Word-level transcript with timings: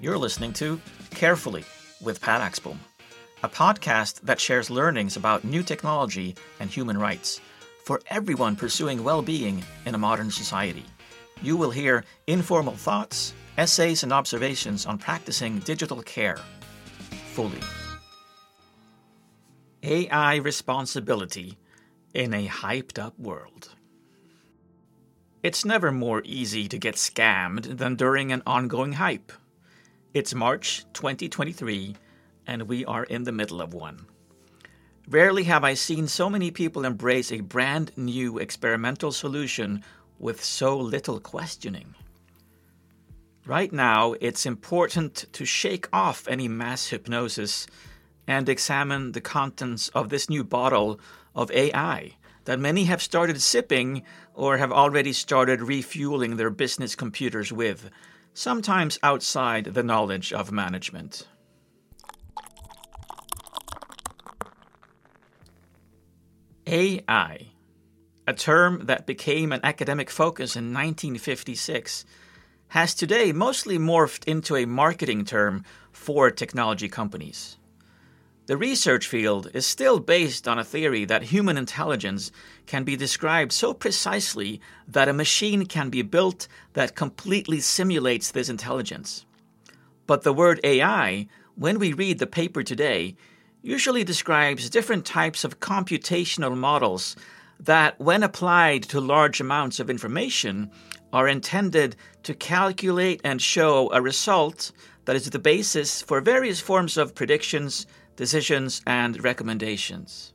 You're 0.00 0.16
listening 0.16 0.52
to 0.54 0.80
Carefully 1.10 1.64
with 2.00 2.20
Per 2.20 2.38
Axbom, 2.38 2.78
a 3.42 3.48
podcast 3.48 4.20
that 4.20 4.38
shares 4.40 4.70
learnings 4.70 5.16
about 5.16 5.42
new 5.42 5.64
technology 5.64 6.36
and 6.60 6.70
human 6.70 6.96
rights 6.96 7.40
for 7.82 8.00
everyone 8.06 8.54
pursuing 8.54 9.02
well 9.02 9.22
being 9.22 9.64
in 9.86 9.96
a 9.96 9.98
modern 9.98 10.30
society. 10.30 10.84
You 11.42 11.56
will 11.56 11.72
hear 11.72 12.04
informal 12.28 12.76
thoughts, 12.76 13.34
essays, 13.56 14.04
and 14.04 14.12
observations 14.12 14.86
on 14.86 14.98
practicing 14.98 15.58
digital 15.58 16.00
care 16.02 16.38
fully. 17.32 17.58
AI 19.82 20.36
responsibility 20.36 21.58
in 22.14 22.34
a 22.34 22.46
hyped 22.46 23.00
up 23.02 23.18
world. 23.18 23.70
It's 25.42 25.64
never 25.64 25.90
more 25.90 26.22
easy 26.24 26.68
to 26.68 26.78
get 26.78 26.94
scammed 26.94 27.78
than 27.78 27.96
during 27.96 28.30
an 28.30 28.42
ongoing 28.46 28.92
hype. 28.92 29.32
It's 30.14 30.34
March 30.34 30.86
2023, 30.94 31.94
and 32.46 32.62
we 32.62 32.82
are 32.86 33.04
in 33.04 33.24
the 33.24 33.32
middle 33.32 33.60
of 33.60 33.74
one. 33.74 34.06
Rarely 35.06 35.44
have 35.44 35.64
I 35.64 35.74
seen 35.74 36.08
so 36.08 36.30
many 36.30 36.50
people 36.50 36.86
embrace 36.86 37.30
a 37.30 37.42
brand 37.42 37.92
new 37.94 38.38
experimental 38.38 39.12
solution 39.12 39.84
with 40.18 40.42
so 40.42 40.78
little 40.78 41.20
questioning. 41.20 41.94
Right 43.44 43.70
now, 43.70 44.14
it's 44.18 44.46
important 44.46 45.26
to 45.34 45.44
shake 45.44 45.90
off 45.92 46.26
any 46.26 46.48
mass 46.48 46.86
hypnosis 46.86 47.66
and 48.26 48.48
examine 48.48 49.12
the 49.12 49.20
contents 49.20 49.90
of 49.90 50.08
this 50.08 50.30
new 50.30 50.42
bottle 50.42 50.98
of 51.34 51.50
AI 51.50 52.16
that 52.46 52.58
many 52.58 52.84
have 52.84 53.02
started 53.02 53.42
sipping 53.42 54.04
or 54.32 54.56
have 54.56 54.72
already 54.72 55.12
started 55.12 55.60
refueling 55.60 56.36
their 56.36 56.48
business 56.48 56.94
computers 56.94 57.52
with, 57.52 57.90
sometimes 58.38 59.00
outside 59.02 59.64
the 59.64 59.82
knowledge 59.82 60.32
of 60.32 60.52
management. 60.52 61.26
AI, 66.64 67.48
a 68.28 68.32
term 68.34 68.86
that 68.86 69.06
became 69.06 69.50
an 69.50 69.58
academic 69.64 70.08
focus 70.08 70.54
in 70.54 70.66
1956, 70.66 72.04
has 72.68 72.94
today 72.94 73.32
mostly 73.32 73.76
morphed 73.76 74.24
into 74.28 74.54
a 74.54 74.66
marketing 74.66 75.24
term 75.24 75.64
for 75.90 76.30
technology 76.30 76.88
companies. 76.88 77.56
The 78.48 78.56
research 78.56 79.06
field 79.06 79.50
is 79.52 79.66
still 79.66 80.00
based 80.00 80.48
on 80.48 80.58
a 80.58 80.64
theory 80.64 81.04
that 81.04 81.24
human 81.24 81.58
intelligence 81.58 82.32
can 82.64 82.82
be 82.82 82.96
described 82.96 83.52
so 83.52 83.74
precisely 83.74 84.62
that 84.86 85.06
a 85.06 85.12
machine 85.12 85.66
can 85.66 85.90
be 85.90 86.00
built 86.00 86.48
that 86.72 86.96
completely 86.96 87.60
simulates 87.60 88.30
this 88.30 88.48
intelligence. 88.48 89.26
But 90.06 90.22
the 90.22 90.32
word 90.32 90.60
AI, 90.64 91.28
when 91.56 91.78
we 91.78 91.92
read 91.92 92.20
the 92.20 92.26
paper 92.26 92.62
today, 92.62 93.16
usually 93.60 94.02
describes 94.02 94.70
different 94.70 95.04
types 95.04 95.44
of 95.44 95.60
computational 95.60 96.56
models 96.56 97.16
that, 97.60 98.00
when 98.00 98.22
applied 98.22 98.82
to 98.84 98.98
large 98.98 99.42
amounts 99.42 99.78
of 99.78 99.90
information, 99.90 100.70
are 101.12 101.28
intended 101.28 101.96
to 102.22 102.32
calculate 102.32 103.20
and 103.24 103.42
show 103.42 103.92
a 103.92 104.00
result 104.00 104.72
that 105.04 105.16
is 105.16 105.28
the 105.28 105.38
basis 105.38 106.00
for 106.00 106.22
various 106.22 106.60
forms 106.60 106.96
of 106.96 107.14
predictions 107.14 107.86
decisions, 108.18 108.82
and 108.84 109.22
recommendations. 109.22 110.32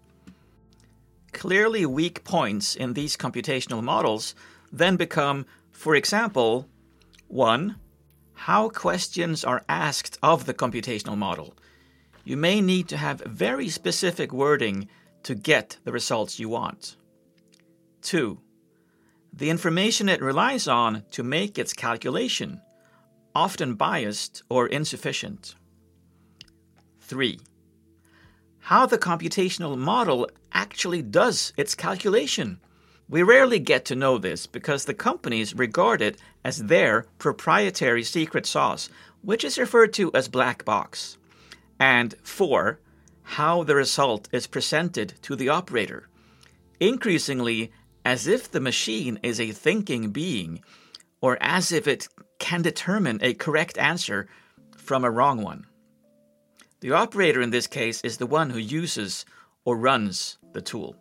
Clearly 1.33 1.85
weak 1.85 2.23
points 2.23 2.75
in 2.75 2.93
these 2.93 3.17
computational 3.17 3.83
models 3.83 4.35
then 4.71 4.95
become, 4.95 5.45
for 5.73 5.93
example, 5.93 6.69
1. 7.27 7.75
How 8.47 8.69
questions 8.69 9.43
are 9.43 9.65
asked 9.67 10.17
of 10.23 10.45
the 10.45 10.53
computational 10.53 11.17
model. 11.17 11.55
You 12.23 12.37
may 12.37 12.61
need 12.61 12.87
to 12.87 12.97
have 12.97 13.19
very 13.25 13.67
specific 13.67 14.31
wording 14.31 14.87
to 15.23 15.35
get 15.35 15.77
the 15.83 15.91
results 15.91 16.39
you 16.39 16.47
want. 16.47 16.95
2. 18.03 18.39
The 19.33 19.49
information 19.49 20.07
it 20.07 20.21
relies 20.21 20.69
on 20.69 21.03
to 21.11 21.21
make 21.21 21.59
its 21.59 21.73
calculation, 21.73 22.61
often 23.35 23.75
biased 23.75 24.41
or 24.47 24.67
insufficient. 24.67 25.55
3 27.01 27.39
how 28.63 28.85
the 28.85 28.97
computational 28.97 29.77
model 29.77 30.25
actually 30.53 31.01
does 31.01 31.51
its 31.57 31.75
calculation. 31.75 32.57
We 33.09 33.21
rarely 33.21 33.59
get 33.59 33.83
to 33.85 33.95
know 33.95 34.17
this 34.17 34.47
because 34.47 34.85
the 34.85 34.93
companies 34.93 35.53
regard 35.53 36.01
it 36.01 36.17
as 36.45 36.63
their 36.63 37.05
proprietary 37.17 38.03
secret 38.03 38.45
sauce, 38.45 38.89
which 39.21 39.43
is 39.43 39.57
referred 39.57 39.91
to 39.93 40.13
as 40.13 40.29
black 40.29 40.63
box. 40.63 41.17
And 41.77 42.15
four, 42.23 42.79
how 43.23 43.63
the 43.63 43.75
result 43.75 44.29
is 44.31 44.47
presented 44.47 45.15
to 45.23 45.35
the 45.35 45.49
operator, 45.49 46.07
increasingly 46.79 47.73
as 48.05 48.27
if 48.27 48.49
the 48.49 48.61
machine 48.61 49.19
is 49.23 49.41
a 49.41 49.51
thinking 49.51 50.11
being, 50.11 50.63
or 51.19 51.37
as 51.41 51.73
if 51.73 51.85
it 51.85 52.07
can 52.39 52.61
determine 52.61 53.19
a 53.21 53.33
correct 53.33 53.77
answer 53.77 54.29
from 54.77 55.03
a 55.03 55.11
wrong 55.11 55.41
one. 55.41 55.65
The 56.83 56.91
operator 56.91 57.41
in 57.41 57.51
this 57.51 57.65
case 57.65 58.01
is 58.01 58.17
the 58.17 58.25
one 58.25 58.49
who 58.49 58.59
uses 58.59 59.25
or 59.63 59.77
runs 59.77 60.37
the 60.51 60.59
tool. 60.61 60.97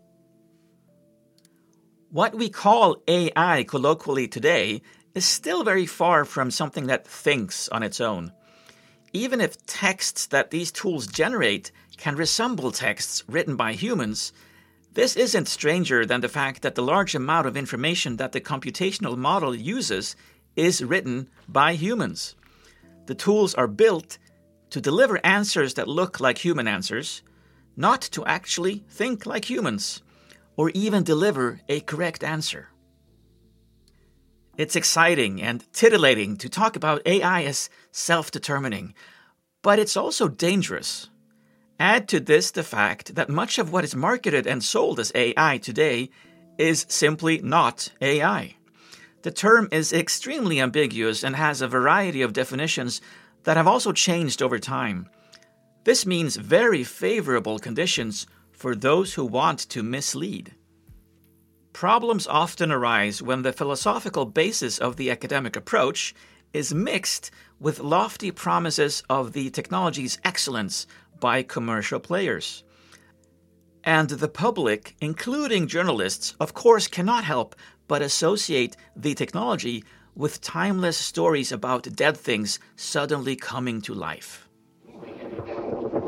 What 2.08 2.36
we 2.36 2.48
call 2.50 3.02
AI 3.08 3.64
colloquially 3.64 4.28
today 4.28 4.82
is 5.16 5.24
still 5.24 5.64
very 5.64 5.86
far 5.86 6.24
from 6.24 6.52
something 6.52 6.86
that 6.86 7.04
thinks 7.04 7.68
on 7.70 7.82
its 7.82 8.00
own. 8.00 8.30
Even 9.12 9.40
if 9.40 9.66
texts 9.66 10.26
that 10.26 10.52
these 10.52 10.70
tools 10.70 11.08
generate 11.08 11.72
can 11.96 12.14
resemble 12.14 12.70
texts 12.70 13.24
written 13.26 13.56
by 13.56 13.72
humans, 13.72 14.32
this 14.92 15.16
isn't 15.16 15.48
stranger 15.48 16.06
than 16.06 16.20
the 16.20 16.28
fact 16.28 16.62
that 16.62 16.76
the 16.76 16.82
large 16.94 17.16
amount 17.16 17.48
of 17.48 17.56
information 17.56 18.18
that 18.18 18.30
the 18.30 18.40
computational 18.40 19.16
model 19.16 19.52
uses 19.52 20.14
is 20.54 20.84
written 20.84 21.28
by 21.48 21.74
humans. 21.74 22.36
The 23.06 23.16
tools 23.16 23.52
are 23.56 23.66
built 23.66 24.18
to 24.72 24.80
deliver 24.80 25.20
answers 25.24 25.74
that 25.74 25.86
look 25.86 26.18
like 26.18 26.38
human 26.38 26.66
answers, 26.66 27.20
not 27.76 28.00
to 28.00 28.24
actually 28.24 28.82
think 28.88 29.26
like 29.26 29.50
humans, 29.50 30.02
or 30.56 30.70
even 30.70 31.04
deliver 31.04 31.60
a 31.68 31.80
correct 31.80 32.24
answer. 32.24 32.70
It's 34.56 34.74
exciting 34.74 35.42
and 35.42 35.70
titillating 35.74 36.38
to 36.38 36.48
talk 36.48 36.74
about 36.74 37.06
AI 37.06 37.44
as 37.44 37.68
self 37.90 38.30
determining, 38.30 38.94
but 39.60 39.78
it's 39.78 39.96
also 39.96 40.26
dangerous. 40.26 41.10
Add 41.78 42.08
to 42.08 42.18
this 42.18 42.50
the 42.50 42.62
fact 42.62 43.14
that 43.14 43.28
much 43.28 43.58
of 43.58 43.72
what 43.72 43.84
is 43.84 43.94
marketed 43.94 44.46
and 44.46 44.64
sold 44.64 44.98
as 44.98 45.12
AI 45.14 45.58
today 45.58 46.08
is 46.56 46.86
simply 46.88 47.42
not 47.42 47.90
AI. 48.00 48.56
The 49.20 49.30
term 49.30 49.68
is 49.70 49.92
extremely 49.92 50.60
ambiguous 50.60 51.22
and 51.22 51.36
has 51.36 51.60
a 51.60 51.68
variety 51.68 52.22
of 52.22 52.32
definitions 52.32 53.02
that 53.44 53.56
have 53.56 53.66
also 53.66 53.92
changed 53.92 54.42
over 54.42 54.58
time. 54.58 55.08
This 55.84 56.06
means 56.06 56.36
very 56.36 56.84
favorable 56.84 57.58
conditions 57.58 58.26
for 58.52 58.74
those 58.74 59.14
who 59.14 59.24
want 59.24 59.58
to 59.70 59.82
mislead. 59.82 60.54
Problems 61.72 62.26
often 62.26 62.70
arise 62.70 63.22
when 63.22 63.42
the 63.42 63.52
philosophical 63.52 64.26
basis 64.26 64.78
of 64.78 64.96
the 64.96 65.10
academic 65.10 65.56
approach 65.56 66.14
is 66.52 66.74
mixed 66.74 67.30
with 67.58 67.80
lofty 67.80 68.30
promises 68.30 69.02
of 69.08 69.32
the 69.32 69.50
technology's 69.50 70.18
excellence 70.24 70.86
by 71.18 71.42
commercial 71.42 71.98
players. 71.98 72.62
And 73.84 74.10
the 74.10 74.28
public, 74.28 74.94
including 75.00 75.66
journalists, 75.66 76.36
of 76.38 76.54
course 76.54 76.86
cannot 76.86 77.24
help 77.24 77.56
but 77.88 78.02
associate 78.02 78.76
the 78.94 79.14
technology 79.14 79.84
with 80.14 80.40
timeless 80.40 80.96
stories 80.96 81.52
about 81.52 81.94
dead 81.94 82.16
things 82.16 82.58
suddenly 82.76 83.36
coming 83.36 83.80
to 83.82 83.94
life. 83.94 84.48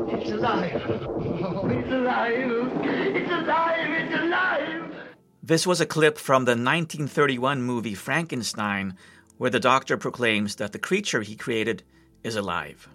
It's 0.07 0.31
alive! 0.31 0.81
Oh, 0.87 1.67
it's 1.69 1.91
alive! 1.91 2.71
It's 2.83 3.31
alive! 3.31 3.89
It's 3.89 4.15
alive! 4.15 4.95
This 5.43 5.67
was 5.67 5.81
a 5.81 5.85
clip 5.85 6.17
from 6.17 6.45
the 6.45 6.51
1931 6.51 7.61
movie 7.61 7.93
Frankenstein, 7.93 8.97
where 9.37 9.49
the 9.49 9.59
doctor 9.59 9.97
proclaims 9.97 10.55
that 10.55 10.71
the 10.71 10.79
creature 10.79 11.21
he 11.21 11.35
created 11.35 11.83
is 12.23 12.35
alive. 12.35 12.87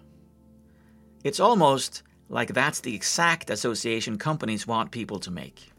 It's 1.23 1.39
almost 1.39 2.03
like 2.29 2.53
that's 2.53 2.79
the 2.79 2.95
exact 2.95 3.49
association 3.49 4.17
companies 4.17 4.65
want 4.65 4.91
people 4.91 5.19
to 5.19 5.31
make. 5.31 5.71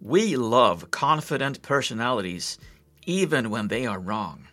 We 0.00 0.34
love 0.36 0.90
confident 0.90 1.60
personalities 1.60 2.58
even 3.04 3.50
when 3.50 3.68
they 3.68 3.86
are 3.86 4.00
wrong. 4.00 4.48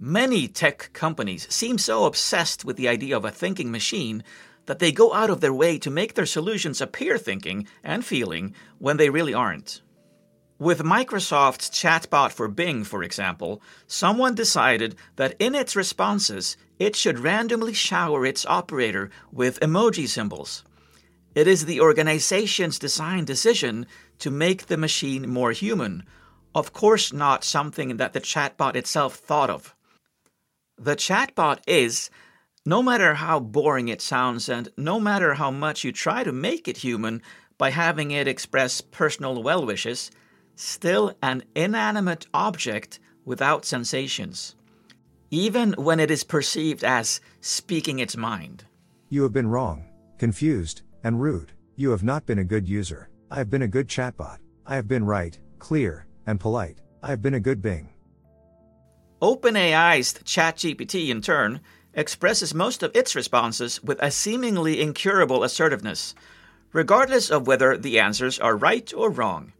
Many 0.00 0.48
tech 0.48 0.90
companies 0.92 1.46
seem 1.52 1.78
so 1.78 2.04
obsessed 2.04 2.64
with 2.64 2.76
the 2.76 2.88
idea 2.88 3.16
of 3.16 3.24
a 3.24 3.30
thinking 3.30 3.70
machine 3.70 4.24
that 4.66 4.80
they 4.80 4.90
go 4.90 5.14
out 5.14 5.30
of 5.30 5.40
their 5.40 5.52
way 5.52 5.78
to 5.78 5.90
make 5.90 6.14
their 6.14 6.26
solutions 6.26 6.80
appear 6.80 7.16
thinking 7.16 7.66
and 7.84 8.04
feeling 8.04 8.54
when 8.78 8.96
they 8.96 9.08
really 9.08 9.34
aren't. 9.34 9.82
With 10.58 10.82
Microsoft's 10.82 11.70
chatbot 11.70 12.32
for 12.32 12.48
Bing, 12.48 12.82
for 12.82 13.04
example, 13.04 13.62
someone 13.86 14.34
decided 14.34 14.96
that 15.14 15.36
in 15.38 15.54
its 15.54 15.76
responses, 15.76 16.56
it 16.80 16.96
should 16.96 17.20
randomly 17.20 17.72
shower 17.72 18.26
its 18.26 18.44
operator 18.46 19.10
with 19.30 19.60
emoji 19.60 20.08
symbols. 20.08 20.64
It 21.38 21.46
is 21.46 21.66
the 21.66 21.80
organization's 21.80 22.80
design 22.80 23.24
decision 23.24 23.86
to 24.18 24.28
make 24.28 24.66
the 24.66 24.76
machine 24.76 25.30
more 25.30 25.52
human, 25.52 26.02
of 26.52 26.72
course, 26.72 27.12
not 27.12 27.44
something 27.44 27.96
that 27.98 28.12
the 28.12 28.20
chatbot 28.20 28.74
itself 28.74 29.14
thought 29.14 29.48
of. 29.48 29.72
The 30.76 30.96
chatbot 30.96 31.60
is, 31.64 32.10
no 32.66 32.82
matter 32.82 33.14
how 33.14 33.38
boring 33.38 33.86
it 33.86 34.02
sounds 34.02 34.48
and 34.48 34.68
no 34.76 34.98
matter 34.98 35.34
how 35.34 35.52
much 35.52 35.84
you 35.84 35.92
try 35.92 36.24
to 36.24 36.32
make 36.32 36.66
it 36.66 36.78
human 36.78 37.22
by 37.56 37.70
having 37.70 38.10
it 38.10 38.26
express 38.26 38.80
personal 38.80 39.40
well 39.40 39.64
wishes, 39.64 40.10
still 40.56 41.14
an 41.22 41.44
inanimate 41.54 42.26
object 42.34 42.98
without 43.24 43.64
sensations, 43.64 44.56
even 45.30 45.74
when 45.74 46.00
it 46.00 46.10
is 46.10 46.24
perceived 46.24 46.82
as 46.82 47.20
speaking 47.40 48.00
its 48.00 48.16
mind. 48.16 48.64
You 49.08 49.22
have 49.22 49.32
been 49.32 49.46
wrong, 49.46 49.84
confused, 50.18 50.82
and 51.04 51.20
rude. 51.20 51.52
You 51.76 51.90
have 51.90 52.02
not 52.02 52.26
been 52.26 52.38
a 52.38 52.44
good 52.44 52.68
user. 52.68 53.08
I 53.30 53.36
have 53.36 53.50
been 53.50 53.62
a 53.62 53.68
good 53.68 53.88
chatbot. 53.88 54.38
I 54.66 54.74
have 54.76 54.88
been 54.88 55.04
right, 55.04 55.38
clear, 55.58 56.06
and 56.26 56.40
polite. 56.40 56.80
I 57.02 57.08
have 57.08 57.22
been 57.22 57.34
a 57.34 57.40
good 57.40 57.62
Bing. 57.62 57.90
OpenAI's 59.22 60.14
ChatGPT, 60.14 61.08
in 61.08 61.22
turn, 61.22 61.60
expresses 61.94 62.54
most 62.54 62.82
of 62.82 62.94
its 62.94 63.16
responses 63.16 63.82
with 63.82 63.98
a 64.00 64.10
seemingly 64.10 64.80
incurable 64.80 65.42
assertiveness, 65.42 66.14
regardless 66.72 67.30
of 67.30 67.46
whether 67.46 67.76
the 67.76 67.98
answers 67.98 68.38
are 68.38 68.56
right 68.56 68.92
or 68.94 69.10
wrong. 69.10 69.52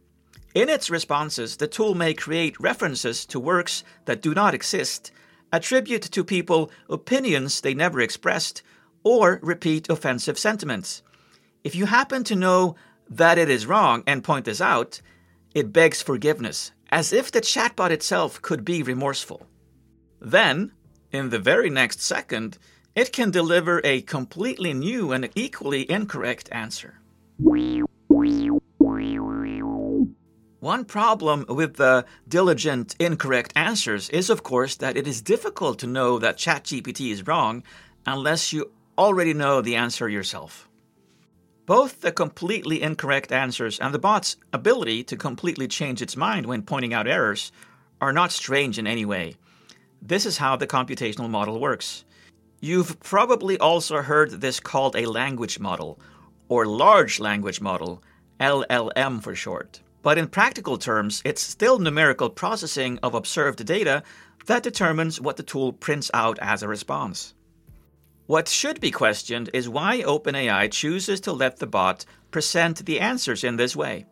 In 0.55 0.69
its 0.69 0.89
responses, 0.89 1.57
the 1.57 1.67
tool 1.67 1.95
may 1.95 2.13
create 2.13 2.59
references 2.59 3.25
to 3.27 3.39
works 3.39 3.83
that 4.05 4.21
do 4.21 4.33
not 4.33 4.53
exist, 4.53 5.11
attribute 5.51 6.03
to 6.03 6.23
people 6.23 6.71
opinions 6.89 7.61
they 7.61 7.73
never 7.73 7.99
expressed, 7.99 8.61
or 9.03 9.39
repeat 9.41 9.89
offensive 9.89 10.39
sentiments. 10.39 11.01
If 11.63 11.75
you 11.75 11.87
happen 11.87 12.23
to 12.25 12.35
know 12.35 12.75
that 13.09 13.37
it 13.37 13.49
is 13.49 13.65
wrong 13.65 14.03
and 14.07 14.23
point 14.23 14.45
this 14.45 14.61
out, 14.61 15.01
it 15.53 15.73
begs 15.73 16.01
forgiveness, 16.01 16.71
as 16.89 17.11
if 17.11 17.31
the 17.31 17.41
chatbot 17.41 17.91
itself 17.91 18.41
could 18.41 18.63
be 18.63 18.81
remorseful. 18.81 19.45
Then, 20.21 20.71
in 21.11 21.29
the 21.29 21.39
very 21.39 21.69
next 21.69 22.01
second, 22.01 22.57
it 22.95 23.11
can 23.11 23.31
deliver 23.31 23.81
a 23.83 24.01
completely 24.01 24.73
new 24.73 25.11
and 25.11 25.29
equally 25.35 25.89
incorrect 25.89 26.47
answer. 26.51 27.01
One 30.59 30.85
problem 30.85 31.45
with 31.49 31.75
the 31.75 32.05
diligent 32.27 32.95
incorrect 32.99 33.53
answers 33.55 34.09
is, 34.09 34.29
of 34.29 34.43
course, 34.43 34.75
that 34.77 34.95
it 34.95 35.07
is 35.07 35.21
difficult 35.21 35.79
to 35.79 35.87
know 35.87 36.19
that 36.19 36.37
ChatGPT 36.37 37.11
is 37.11 37.27
wrong 37.27 37.63
unless 38.05 38.53
you 38.53 38.71
already 38.97 39.33
know 39.33 39.61
the 39.61 39.75
answer 39.75 40.07
yourself. 40.07 40.68
Both 41.69 42.01
the 42.01 42.11
completely 42.11 42.81
incorrect 42.81 43.31
answers 43.31 43.77
and 43.77 43.93
the 43.93 43.99
bot's 43.99 44.37
ability 44.51 45.03
to 45.03 45.15
completely 45.15 45.67
change 45.67 46.01
its 46.01 46.17
mind 46.17 46.47
when 46.47 46.63
pointing 46.63 46.95
out 46.95 47.05
errors 47.07 47.51
are 48.01 48.11
not 48.11 48.31
strange 48.31 48.79
in 48.79 48.87
any 48.87 49.05
way. 49.05 49.35
This 50.01 50.25
is 50.25 50.39
how 50.39 50.55
the 50.55 50.65
computational 50.65 51.29
model 51.29 51.59
works. 51.59 52.05
You've 52.59 52.99
probably 53.01 53.59
also 53.59 54.01
heard 54.01 54.31
this 54.31 54.59
called 54.59 54.95
a 54.95 55.05
language 55.05 55.59
model, 55.59 55.99
or 56.47 56.65
large 56.65 57.19
language 57.19 57.61
model, 57.61 58.01
LLM 58.39 59.21
for 59.21 59.35
short. 59.35 59.79
But 60.01 60.17
in 60.17 60.27
practical 60.27 60.79
terms, 60.79 61.21
it's 61.23 61.43
still 61.43 61.77
numerical 61.77 62.31
processing 62.31 62.97
of 63.03 63.13
observed 63.13 63.63
data 63.63 64.01
that 64.47 64.63
determines 64.63 65.21
what 65.21 65.37
the 65.37 65.43
tool 65.43 65.73
prints 65.73 66.09
out 66.15 66.39
as 66.41 66.63
a 66.63 66.67
response. 66.67 67.35
What 68.29 68.47
should 68.47 68.79
be 68.79 68.91
questioned 68.91 69.49
is 69.55 69.67
why 69.67 70.03
OpenAI 70.03 70.71
chooses 70.71 71.19
to 71.21 71.33
let 71.33 71.57
the 71.57 71.65
bot 71.65 72.05
present 72.29 72.85
the 72.85 72.99
answers 72.99 73.43
in 73.43 73.55
this 73.55 73.75
way. 73.75 74.05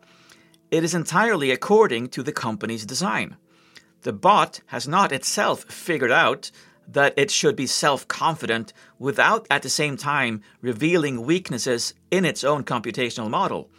It 0.72 0.82
is 0.82 0.92
entirely 0.92 1.52
according 1.52 2.08
to 2.08 2.24
the 2.24 2.32
company's 2.32 2.84
design. 2.84 3.36
The 4.02 4.12
bot 4.12 4.60
has 4.74 4.88
not 4.88 5.12
itself 5.12 5.62
figured 5.66 6.10
out 6.10 6.50
that 6.88 7.14
it 7.16 7.30
should 7.30 7.54
be 7.54 7.68
self 7.68 8.08
confident 8.08 8.72
without 8.98 9.46
at 9.50 9.62
the 9.62 9.68
same 9.68 9.96
time 9.96 10.42
revealing 10.60 11.22
weaknesses 11.22 11.94
in 12.10 12.24
its 12.24 12.42
own 12.42 12.64
computational 12.64 13.30
model. 13.30 13.70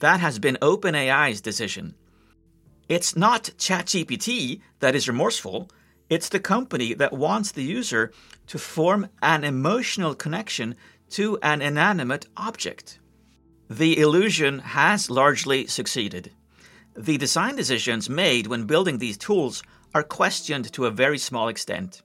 That 0.00 0.18
has 0.18 0.40
been 0.40 0.58
OpenAI's 0.60 1.40
decision. 1.40 1.94
It's 2.88 3.14
not 3.14 3.52
ChatGPT 3.56 4.62
that 4.80 4.96
is 4.96 5.06
remorseful, 5.06 5.70
it's 6.08 6.28
the 6.28 6.40
company 6.40 6.94
that 6.94 7.12
wants 7.12 7.52
the 7.52 7.64
user 7.64 8.12
to 8.46 8.58
form 8.58 9.08
an 9.22 9.44
emotional 9.44 10.14
connection 10.14 10.76
to 11.10 11.38
an 11.42 11.62
inanimate 11.62 12.26
object. 12.36 12.98
The 13.68 13.98
illusion 13.98 14.60
has 14.60 15.10
largely 15.10 15.66
succeeded. 15.66 16.30
The 16.96 17.18
design 17.18 17.56
decisions 17.56 18.08
made 18.08 18.46
when 18.46 18.64
building 18.64 18.98
these 18.98 19.18
tools 19.18 19.62
are 19.94 20.02
questioned 20.02 20.72
to 20.72 20.86
a 20.86 20.90
very 20.90 21.18
small 21.18 21.48
extent. 21.48 22.02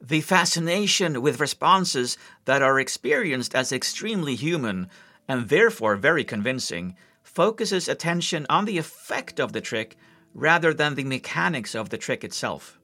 The 0.00 0.20
fascination 0.20 1.22
with 1.22 1.40
responses 1.40 2.18
that 2.44 2.62
are 2.62 2.80
experienced 2.80 3.54
as 3.54 3.70
extremely 3.70 4.34
human 4.34 4.88
and 5.28 5.48
therefore 5.48 5.94
very 5.94 6.24
convincing 6.24 6.96
focuses 7.22 7.88
attention 7.88 8.44
on 8.50 8.64
the 8.64 8.78
effect 8.78 9.38
of 9.38 9.52
the 9.52 9.60
trick 9.60 9.96
rather 10.34 10.74
than 10.74 10.96
the 10.96 11.04
mechanics 11.04 11.74
of 11.74 11.90
the 11.90 11.98
trick 11.98 12.24
itself. 12.24 12.80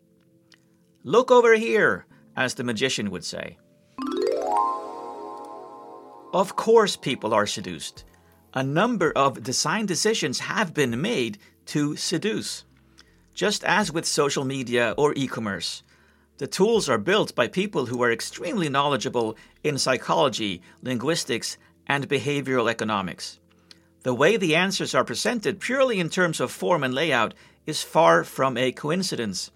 Look 1.05 1.31
over 1.31 1.55
here, 1.55 2.07
as 2.37 2.55
the 2.55 2.65
magician 2.65 3.11
would 3.11 3.25
say. 3.25 3.59
Of 6.33 6.57
course, 6.57 6.97
people 6.97 7.33
are 7.33 7.47
seduced 7.47 8.05
a 8.55 8.63
number 8.63 9.13
of 9.15 9.43
design 9.43 9.87
decisions 9.87 10.41
have 10.41 10.75
been 10.75 11.01
made 11.01 11.39
to 11.67 11.97
seduce. 11.97 12.65
Just 13.35 13.63
as 13.63 13.93
with 13.93 14.07
social 14.07 14.45
media 14.45 14.95
or 14.97 15.13
e 15.15 15.29
commerce, 15.29 15.83
the 16.39 16.47
tools 16.47 16.89
are 16.89 16.99
built 16.99 17.35
by 17.35 17.47
people 17.47 17.87
who 17.87 18.03
are 18.03 18.11
extremely 18.11 18.69
knowledgeable 18.69 19.37
in 19.63 19.79
psychology, 19.79 20.63
linguistics, 20.83 21.59
and 21.87 22.09
behavioral 22.09 22.71
economics. 22.71 23.39
The 24.03 24.15
way 24.15 24.37
the 24.37 24.57
answers 24.57 24.95
are 24.95 25.05
presented 25.05 25.61
purely 25.61 26.01
in 26.01 26.09
terms 26.09 26.41
of 26.41 26.51
form 26.51 26.83
and 26.83 26.95
layout 26.95 27.35
is 27.67 27.83
far 27.83 28.25
from 28.25 28.57
a 28.57 28.73
coincidence. 28.73 29.51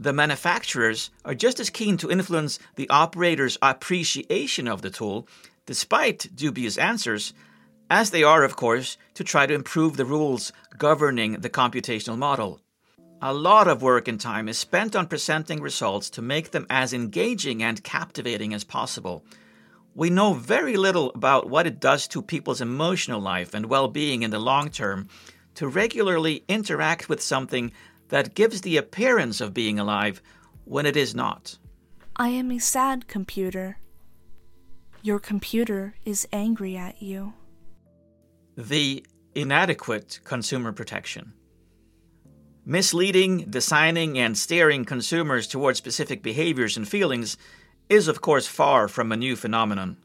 The 0.00 0.12
manufacturers 0.12 1.10
are 1.24 1.34
just 1.34 1.58
as 1.58 1.70
keen 1.70 1.96
to 1.96 2.10
influence 2.10 2.60
the 2.76 2.88
operator's 2.88 3.58
appreciation 3.60 4.68
of 4.68 4.80
the 4.80 4.90
tool, 4.90 5.26
despite 5.66 6.28
dubious 6.36 6.78
answers, 6.78 7.34
as 7.90 8.10
they 8.10 8.22
are, 8.22 8.44
of 8.44 8.54
course, 8.54 8.96
to 9.14 9.24
try 9.24 9.46
to 9.46 9.54
improve 9.54 9.96
the 9.96 10.04
rules 10.04 10.52
governing 10.78 11.32
the 11.40 11.50
computational 11.50 12.16
model. 12.16 12.60
A 13.20 13.34
lot 13.34 13.66
of 13.66 13.82
work 13.82 14.06
and 14.06 14.20
time 14.20 14.48
is 14.48 14.56
spent 14.56 14.94
on 14.94 15.08
presenting 15.08 15.60
results 15.60 16.08
to 16.10 16.22
make 16.22 16.52
them 16.52 16.68
as 16.70 16.92
engaging 16.92 17.60
and 17.60 17.82
captivating 17.82 18.54
as 18.54 18.62
possible. 18.62 19.24
We 19.96 20.10
know 20.10 20.34
very 20.34 20.76
little 20.76 21.10
about 21.10 21.50
what 21.50 21.66
it 21.66 21.80
does 21.80 22.06
to 22.08 22.22
people's 22.22 22.60
emotional 22.60 23.20
life 23.20 23.52
and 23.52 23.66
well 23.66 23.88
being 23.88 24.22
in 24.22 24.30
the 24.30 24.38
long 24.38 24.70
term 24.70 25.08
to 25.56 25.66
regularly 25.66 26.44
interact 26.46 27.08
with 27.08 27.20
something 27.20 27.72
that 28.08 28.34
gives 28.34 28.60
the 28.60 28.76
appearance 28.76 29.40
of 29.40 29.54
being 29.54 29.78
alive 29.78 30.22
when 30.64 30.86
it 30.86 30.96
is 30.96 31.14
not. 31.14 31.58
I 32.16 32.28
am 32.28 32.50
a 32.50 32.58
sad 32.58 33.08
computer. 33.08 33.78
Your 35.02 35.18
computer 35.18 35.94
is 36.04 36.26
angry 36.32 36.76
at 36.76 37.02
you 37.02 37.34
the 38.58 39.06
inadequate 39.36 40.18
consumer 40.24 40.72
protection. 40.72 41.32
Misleading, 42.66 43.46
designing, 43.48 44.18
and 44.18 44.36
steering 44.36 44.84
consumers 44.84 45.46
towards 45.46 45.78
specific 45.78 46.24
behaviors 46.24 46.76
and 46.76 46.86
feelings 46.86 47.36
is, 47.88 48.08
of 48.08 48.20
course, 48.20 48.48
far 48.48 48.88
from 48.88 49.12
a 49.12 49.16
new 49.16 49.36
phenomenon. 49.36 49.96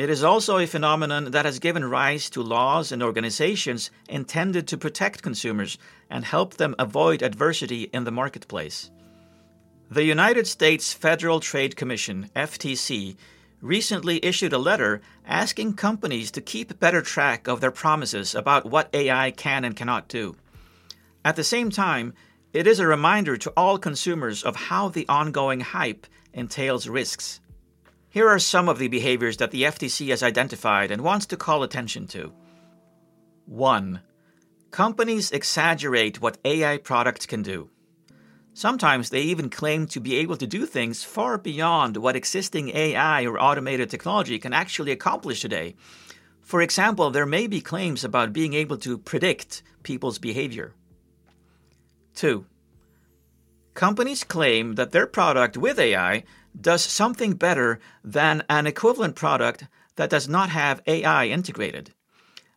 It 0.00 0.08
is 0.08 0.24
also 0.24 0.56
a 0.56 0.66
phenomenon 0.66 1.32
that 1.32 1.44
has 1.44 1.58
given 1.58 1.84
rise 1.84 2.30
to 2.30 2.42
laws 2.42 2.90
and 2.90 3.02
organizations 3.02 3.90
intended 4.08 4.66
to 4.68 4.78
protect 4.78 5.20
consumers 5.20 5.76
and 6.08 6.24
help 6.24 6.54
them 6.54 6.74
avoid 6.78 7.20
adversity 7.20 7.82
in 7.92 8.04
the 8.04 8.10
marketplace. 8.10 8.90
The 9.90 10.02
United 10.02 10.46
States 10.46 10.94
Federal 10.94 11.38
Trade 11.38 11.76
Commission, 11.76 12.30
FTC, 12.34 13.18
recently 13.60 14.24
issued 14.24 14.54
a 14.54 14.64
letter 14.70 15.02
asking 15.26 15.74
companies 15.74 16.30
to 16.30 16.40
keep 16.40 16.80
better 16.80 17.02
track 17.02 17.46
of 17.46 17.60
their 17.60 17.70
promises 17.70 18.34
about 18.34 18.64
what 18.64 18.88
AI 18.94 19.32
can 19.32 19.66
and 19.66 19.76
cannot 19.76 20.08
do. 20.08 20.34
At 21.26 21.36
the 21.36 21.44
same 21.44 21.68
time, 21.68 22.14
it 22.54 22.66
is 22.66 22.80
a 22.80 22.86
reminder 22.86 23.36
to 23.36 23.52
all 23.54 23.76
consumers 23.76 24.44
of 24.44 24.56
how 24.56 24.88
the 24.88 25.06
ongoing 25.10 25.60
hype 25.60 26.06
entails 26.32 26.88
risks. 26.88 27.42
Here 28.10 28.28
are 28.28 28.40
some 28.40 28.68
of 28.68 28.78
the 28.78 28.88
behaviors 28.88 29.36
that 29.36 29.52
the 29.52 29.62
FTC 29.62 30.08
has 30.08 30.20
identified 30.20 30.90
and 30.90 31.02
wants 31.02 31.26
to 31.26 31.36
call 31.36 31.62
attention 31.62 32.08
to. 32.08 32.32
1. 33.46 34.00
Companies 34.72 35.30
exaggerate 35.30 36.20
what 36.20 36.38
AI 36.44 36.78
products 36.78 37.24
can 37.24 37.42
do. 37.42 37.70
Sometimes 38.52 39.10
they 39.10 39.22
even 39.22 39.48
claim 39.48 39.86
to 39.86 40.00
be 40.00 40.16
able 40.16 40.36
to 40.38 40.46
do 40.46 40.66
things 40.66 41.04
far 41.04 41.38
beyond 41.38 41.96
what 41.96 42.16
existing 42.16 42.70
AI 42.74 43.24
or 43.24 43.40
automated 43.40 43.88
technology 43.88 44.40
can 44.40 44.52
actually 44.52 44.90
accomplish 44.90 45.40
today. 45.40 45.76
For 46.40 46.60
example, 46.62 47.10
there 47.10 47.26
may 47.26 47.46
be 47.46 47.60
claims 47.60 48.02
about 48.02 48.32
being 48.32 48.54
able 48.54 48.76
to 48.78 48.98
predict 48.98 49.62
people's 49.84 50.18
behavior. 50.18 50.74
2. 52.16 52.44
Companies 53.74 54.24
claim 54.24 54.74
that 54.74 54.90
their 54.90 55.06
product 55.06 55.56
with 55.56 55.78
AI 55.78 56.24
does 56.58 56.82
something 56.82 57.34
better 57.34 57.80
than 58.02 58.42
an 58.48 58.66
equivalent 58.66 59.16
product 59.16 59.64
that 59.96 60.10
does 60.10 60.28
not 60.28 60.48
have 60.50 60.82
AI 60.86 61.26
integrated. 61.26 61.92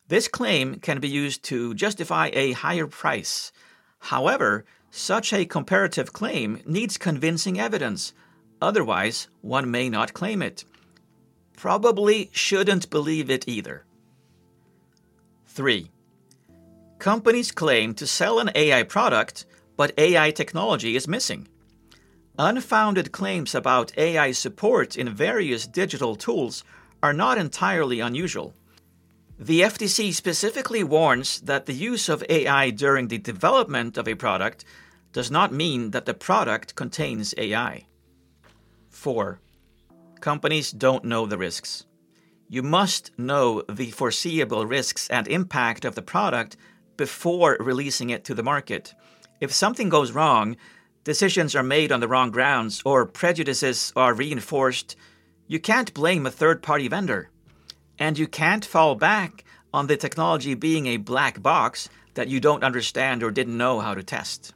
This 0.08 0.28
claim 0.28 0.76
can 0.76 1.00
be 1.00 1.10
used 1.10 1.44
to 1.46 1.74
justify 1.74 2.30
a 2.34 2.52
higher 2.52 2.88
price. 2.88 3.52
However, 4.00 4.66
such 4.92 5.34
a 5.34 5.46
comparative 5.46 6.14
claim 6.14 6.62
needs 6.66 6.98
convincing 6.98 7.60
evidence, 7.60 8.14
otherwise, 8.62 9.28
one 9.42 9.72
may 9.72 9.90
not 9.90 10.14
claim 10.14 10.42
it. 10.42 10.66
Probably 11.58 12.30
shouldn't 12.34 12.90
believe 12.90 13.30
it 13.30 13.48
either. 13.48 13.86
3. 15.48 15.90
Companies 17.00 17.52
claim 17.52 17.94
to 17.96 18.08
sell 18.08 18.40
an 18.40 18.52
AI 18.56 18.84
product, 18.84 19.46
but 19.76 19.94
AI 19.98 20.32
technology 20.32 20.96
is 20.96 21.08
missing. 21.08 21.48
Unfounded 22.40 23.12
claims 23.12 23.54
about 23.54 23.96
AI 23.96 24.32
support 24.32 24.98
in 24.98 25.14
various 25.14 25.68
digital 25.68 26.16
tools 26.16 26.64
are 27.04 27.14
not 27.14 27.38
entirely 27.38 28.00
unusual. 28.00 28.56
The 29.38 29.62
FTC 29.62 30.14
specifically 30.14 30.84
warns 30.84 31.42
that 31.42 31.68
the 31.68 31.74
use 31.74 32.10
of 32.10 32.24
AI 32.30 32.72
during 32.72 33.08
the 33.08 33.20
development 33.20 33.98
of 33.98 34.08
a 34.08 34.16
product 34.16 34.66
does 35.12 35.30
not 35.30 35.54
mean 35.54 35.92
that 35.92 36.06
the 36.06 36.14
product 36.16 36.74
contains 36.74 37.36
AI. 37.38 37.86
4. 38.90 39.40
Companies 40.20 40.72
don't 40.72 41.06
know 41.06 41.28
the 41.28 41.38
risks. 41.38 41.86
You 42.50 42.64
must 42.64 43.12
know 43.18 43.62
the 43.70 43.92
foreseeable 43.92 44.66
risks 44.66 45.08
and 45.10 45.28
impact 45.28 45.86
of 45.86 45.94
the 45.94 46.02
product 46.02 46.58
before 46.98 47.58
releasing 47.60 48.10
it 48.10 48.24
to 48.26 48.34
the 48.34 48.44
market. 48.44 48.96
If 49.40 49.52
something 49.52 49.90
goes 49.90 50.14
wrong, 50.14 50.58
decisions 51.04 51.56
are 51.56 51.64
made 51.64 51.92
on 51.92 52.00
the 52.00 52.08
wrong 52.08 52.32
grounds, 52.32 52.82
or 52.86 53.06
prejudices 53.06 53.92
are 53.96 54.14
reinforced, 54.14 54.96
you 55.48 55.60
can't 55.60 55.94
blame 55.94 56.26
a 56.26 56.32
third 56.32 56.62
party 56.64 56.88
vendor. 56.88 57.30
And 58.00 58.18
you 58.18 58.28
can't 58.28 58.66
fall 58.66 58.96
back 58.96 59.44
on 59.74 59.88
the 59.88 59.98
technology 59.98 60.54
being 60.54 60.88
a 60.88 60.98
black 60.98 61.42
box 61.42 61.90
that 62.14 62.28
you 62.28 62.40
don't 62.40 62.64
understand 62.64 63.24
or 63.24 63.32
didn't 63.32 63.58
know 63.58 63.80
how 63.80 63.94
to 63.94 64.04
test. 64.04 64.54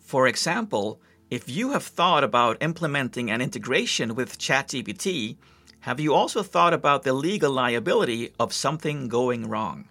For 0.00 0.26
example, 0.26 1.00
if 1.30 1.48
you 1.48 1.72
have 1.72 1.84
thought 1.84 2.24
about 2.24 2.62
implementing 2.62 3.30
an 3.30 3.40
integration 3.40 4.14
with 4.14 4.38
ChatGPT, 4.38 5.36
have 5.80 5.98
you 5.98 6.14
also 6.14 6.42
thought 6.42 6.74
about 6.74 7.02
the 7.02 7.12
legal 7.12 7.50
liability 7.50 8.32
of 8.38 8.52
something 8.52 9.08
going 9.08 9.48
wrong? 9.48 9.88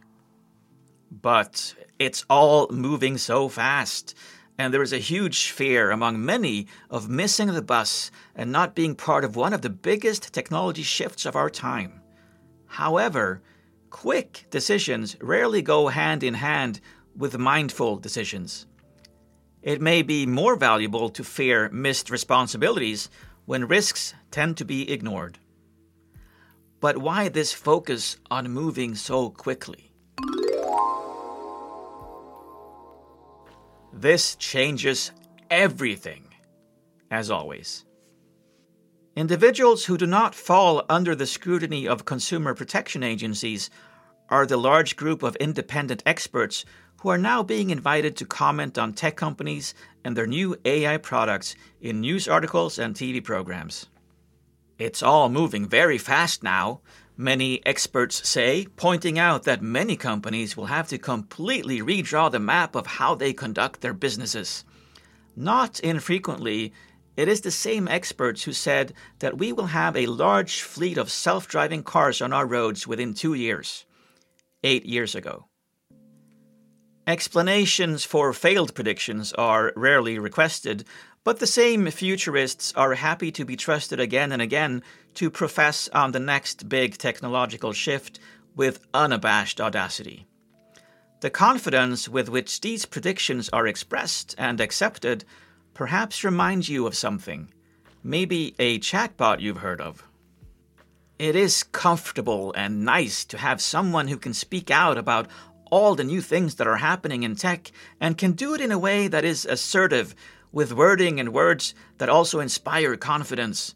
But 1.09 1.75
it's 1.97 2.25
all 2.29 2.69
moving 2.69 3.17
so 3.17 3.49
fast, 3.49 4.15
and 4.61 4.71
there 4.71 4.83
is 4.83 4.93
a 4.93 4.99
huge 4.99 5.49
fear 5.49 5.89
among 5.89 6.23
many 6.23 6.67
of 6.91 7.09
missing 7.09 7.47
the 7.47 7.63
bus 7.63 8.11
and 8.35 8.51
not 8.51 8.75
being 8.75 8.93
part 8.93 9.23
of 9.23 9.35
one 9.35 9.53
of 9.53 9.63
the 9.63 9.71
biggest 9.71 10.31
technology 10.31 10.83
shifts 10.83 11.25
of 11.25 11.35
our 11.35 11.49
time. 11.49 11.99
However, 12.67 13.41
quick 13.89 14.45
decisions 14.51 15.17
rarely 15.19 15.63
go 15.63 15.87
hand 15.87 16.21
in 16.21 16.35
hand 16.35 16.79
with 17.17 17.39
mindful 17.39 17.97
decisions. 17.97 18.67
It 19.63 19.81
may 19.81 20.03
be 20.03 20.27
more 20.27 20.55
valuable 20.55 21.09
to 21.09 21.23
fear 21.23 21.67
missed 21.69 22.11
responsibilities 22.11 23.09
when 23.45 23.67
risks 23.67 24.13
tend 24.29 24.57
to 24.57 24.65
be 24.65 24.91
ignored. 24.91 25.39
But 26.79 26.99
why 26.99 27.29
this 27.29 27.51
focus 27.51 28.17
on 28.29 28.51
moving 28.51 28.93
so 28.93 29.31
quickly? 29.31 29.90
This 33.93 34.35
changes 34.35 35.11
everything, 35.49 36.33
as 37.09 37.29
always. 37.29 37.85
Individuals 39.15 39.85
who 39.85 39.97
do 39.97 40.07
not 40.07 40.33
fall 40.33 40.83
under 40.89 41.13
the 41.13 41.25
scrutiny 41.25 41.87
of 41.87 42.05
consumer 42.05 42.53
protection 42.53 43.03
agencies 43.03 43.69
are 44.29 44.45
the 44.45 44.55
large 44.57 44.95
group 44.95 45.21
of 45.21 45.35
independent 45.35 46.01
experts 46.05 46.63
who 47.01 47.09
are 47.09 47.17
now 47.17 47.43
being 47.43 47.69
invited 47.69 48.15
to 48.15 48.25
comment 48.25 48.77
on 48.77 48.93
tech 48.93 49.17
companies 49.17 49.73
and 50.05 50.15
their 50.15 50.27
new 50.27 50.55
AI 50.63 50.95
products 50.97 51.55
in 51.81 51.99
news 51.99 52.27
articles 52.27 52.79
and 52.79 52.95
TV 52.95 53.21
programs. 53.21 53.87
It's 54.79 55.03
all 55.03 55.27
moving 55.27 55.67
very 55.67 55.97
fast 55.97 56.41
now, 56.41 56.81
many 57.17 57.65
experts 57.65 58.27
say, 58.27 58.67
pointing 58.75 59.19
out 59.19 59.43
that 59.43 59.61
many 59.61 59.95
companies 59.95 60.55
will 60.55 60.65
have 60.65 60.87
to 60.89 60.97
completely 60.97 61.79
redraw 61.79 62.31
the 62.31 62.39
map 62.39 62.75
of 62.75 62.87
how 62.87 63.15
they 63.15 63.33
conduct 63.33 63.81
their 63.81 63.93
businesses. 63.93 64.63
Not 65.35 65.79
infrequently, 65.79 66.73
it 67.17 67.27
is 67.27 67.41
the 67.41 67.51
same 67.51 67.87
experts 67.87 68.43
who 68.43 68.53
said 68.53 68.93
that 69.19 69.37
we 69.37 69.51
will 69.51 69.67
have 69.67 69.95
a 69.95 70.05
large 70.05 70.61
fleet 70.61 70.97
of 70.97 71.11
self 71.11 71.47
driving 71.47 71.83
cars 71.83 72.21
on 72.21 72.33
our 72.33 72.45
roads 72.45 72.87
within 72.87 73.13
two 73.13 73.33
years. 73.33 73.85
Eight 74.63 74.85
years 74.85 75.15
ago. 75.15 75.47
Explanations 77.07 78.05
for 78.05 78.31
failed 78.31 78.75
predictions 78.75 79.33
are 79.33 79.73
rarely 79.75 80.19
requested, 80.19 80.85
but 81.23 81.39
the 81.39 81.47
same 81.47 81.89
futurists 81.91 82.73
are 82.75 82.95
happy 82.95 83.31
to 83.31 83.45
be 83.45 83.55
trusted 83.55 83.99
again 83.99 84.31
and 84.31 84.41
again 84.41 84.81
to 85.13 85.29
profess 85.29 85.87
on 85.89 86.11
the 86.11 86.19
next 86.19 86.67
big 86.67 86.97
technological 86.97 87.73
shift 87.73 88.19
with 88.55 88.85
unabashed 88.93 89.61
audacity. 89.61 90.25
The 91.21 91.29
confidence 91.29 92.09
with 92.09 92.29
which 92.29 92.61
these 92.61 92.85
predictions 92.85 93.49
are 93.49 93.67
expressed 93.67 94.33
and 94.37 94.59
accepted 94.59 95.23
perhaps 95.73 96.23
reminds 96.23 96.67
you 96.67 96.87
of 96.87 96.95
something, 96.95 97.53
maybe 98.03 98.55
a 98.57 98.79
chatbot 98.79 99.39
you've 99.39 99.57
heard 99.57 99.79
of. 99.79 100.03
It 101.19 101.35
is 101.35 101.61
comfortable 101.61 102.51
and 102.57 102.83
nice 102.83 103.23
to 103.25 103.37
have 103.37 103.61
someone 103.61 104.07
who 104.07 104.17
can 104.17 104.33
speak 104.33 104.71
out 104.71 104.97
about 104.97 105.27
all 105.69 105.93
the 105.93 106.03
new 106.03 106.19
things 106.19 106.55
that 106.55 106.67
are 106.67 106.77
happening 106.77 107.21
in 107.21 107.35
tech 107.35 107.71
and 107.99 108.17
can 108.17 108.31
do 108.31 108.55
it 108.55 108.61
in 108.61 108.71
a 108.71 108.79
way 108.79 109.07
that 109.07 109.23
is 109.23 109.45
assertive, 109.45 110.15
with 110.51 110.73
wording 110.73 111.19
and 111.19 111.33
words 111.33 111.73
that 111.97 112.09
also 112.09 112.39
inspire 112.39 112.95
confidence. 112.97 113.75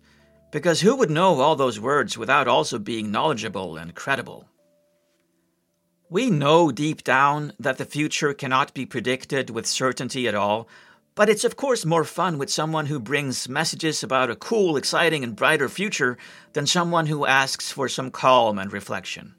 Because 0.51 0.81
who 0.81 0.95
would 0.95 1.09
know 1.09 1.41
all 1.41 1.55
those 1.55 1.79
words 1.79 2.17
without 2.17 2.47
also 2.47 2.79
being 2.79 3.11
knowledgeable 3.11 3.77
and 3.77 3.93
credible? 3.95 4.47
We 6.09 6.29
know 6.29 6.71
deep 6.71 7.03
down 7.03 7.53
that 7.59 7.77
the 7.77 7.85
future 7.85 8.33
cannot 8.33 8.73
be 8.73 8.85
predicted 8.85 9.49
with 9.49 9.65
certainty 9.65 10.27
at 10.27 10.35
all, 10.35 10.67
but 11.15 11.29
it's 11.29 11.43
of 11.43 11.55
course 11.55 11.83
more 11.83 12.03
fun 12.03 12.37
with 12.37 12.51
someone 12.51 12.85
who 12.85 12.99
brings 12.99 13.49
messages 13.49 14.03
about 14.03 14.29
a 14.29 14.35
cool, 14.35 14.77
exciting, 14.77 15.23
and 15.23 15.35
brighter 15.35 15.67
future 15.67 16.17
than 16.53 16.67
someone 16.67 17.07
who 17.07 17.25
asks 17.25 17.71
for 17.71 17.89
some 17.89 18.11
calm 18.11 18.59
and 18.59 18.71
reflection. 18.71 19.33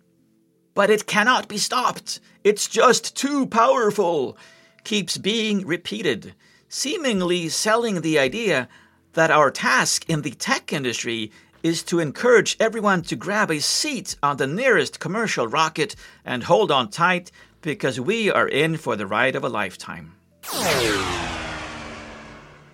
But 0.74 0.90
it 0.90 1.06
cannot 1.06 1.48
be 1.48 1.56
stopped. 1.56 2.20
It's 2.44 2.66
just 2.66 3.16
too 3.16 3.46
powerful. 3.46 4.36
Keeps 4.84 5.18
being 5.18 5.66
repeated, 5.66 6.34
seemingly 6.68 7.48
selling 7.48 8.00
the 8.00 8.18
idea 8.18 8.68
that 9.12 9.30
our 9.30 9.50
task 9.50 10.08
in 10.08 10.22
the 10.22 10.32
tech 10.32 10.72
industry 10.72 11.30
is 11.62 11.82
to 11.82 11.98
encourage 11.98 12.56
everyone 12.60 13.02
to 13.02 13.16
grab 13.16 13.50
a 13.50 13.60
seat 13.60 14.16
on 14.22 14.36
the 14.36 14.46
nearest 14.46 15.00
commercial 15.00 15.46
rocket 15.46 15.96
and 16.24 16.44
hold 16.44 16.70
on 16.70 16.88
tight 16.90 17.30
because 17.62 17.98
we 17.98 18.30
are 18.30 18.48
in 18.48 18.76
for 18.76 18.94
the 18.94 19.06
ride 19.06 19.34
of 19.34 19.42
a 19.42 19.48
lifetime. 19.48 20.14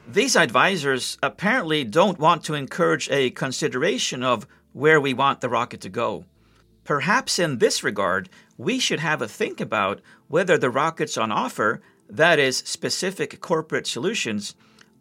These 0.07 0.37
advisors 0.37 1.17
apparently 1.23 1.85
don't 1.85 2.19
want 2.19 2.45
to 2.45 2.55
encourage 2.55 3.09
a 3.11 3.31
consideration 3.31 4.23
of 4.23 4.47
where 4.73 5.01
we 5.01 5.15
want 5.15 5.41
the 5.41 5.49
rocket 5.49 5.81
to 5.83 5.89
go. 5.89 6.27
Perhaps 6.85 7.39
in 7.39 7.59
this 7.59 7.83
regard, 7.83 8.29
we 8.59 8.79
should 8.79 9.01
have 9.01 9.23
a 9.23 9.29
think 9.29 9.61
about 9.61 10.01
whether 10.29 10.59
the 10.59 10.69
rockets 10.69 11.17
on 11.17 11.33
offer, 11.33 11.81
that 12.13 12.39
is, 12.39 12.59
specific 12.59 13.41
corporate 13.41 13.87
solutions, 13.87 14.55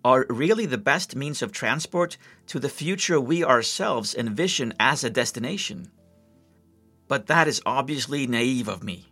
are 0.03 0.25
really 0.29 0.65
the 0.65 0.77
best 0.77 1.13
means 1.13 1.41
of 1.41 1.51
transport 1.51 2.17
to 2.47 2.57
the 2.57 2.69
future 2.69 3.19
we 3.19 3.43
ourselves 3.43 4.15
envision 4.15 4.73
as 4.79 5.03
a 5.03 5.09
destination. 5.09 5.91
But 7.09 7.27
that 7.27 7.49
is 7.49 7.61
obviously 7.65 8.25
naive 8.27 8.69
of 8.69 8.81
me, 8.81 9.11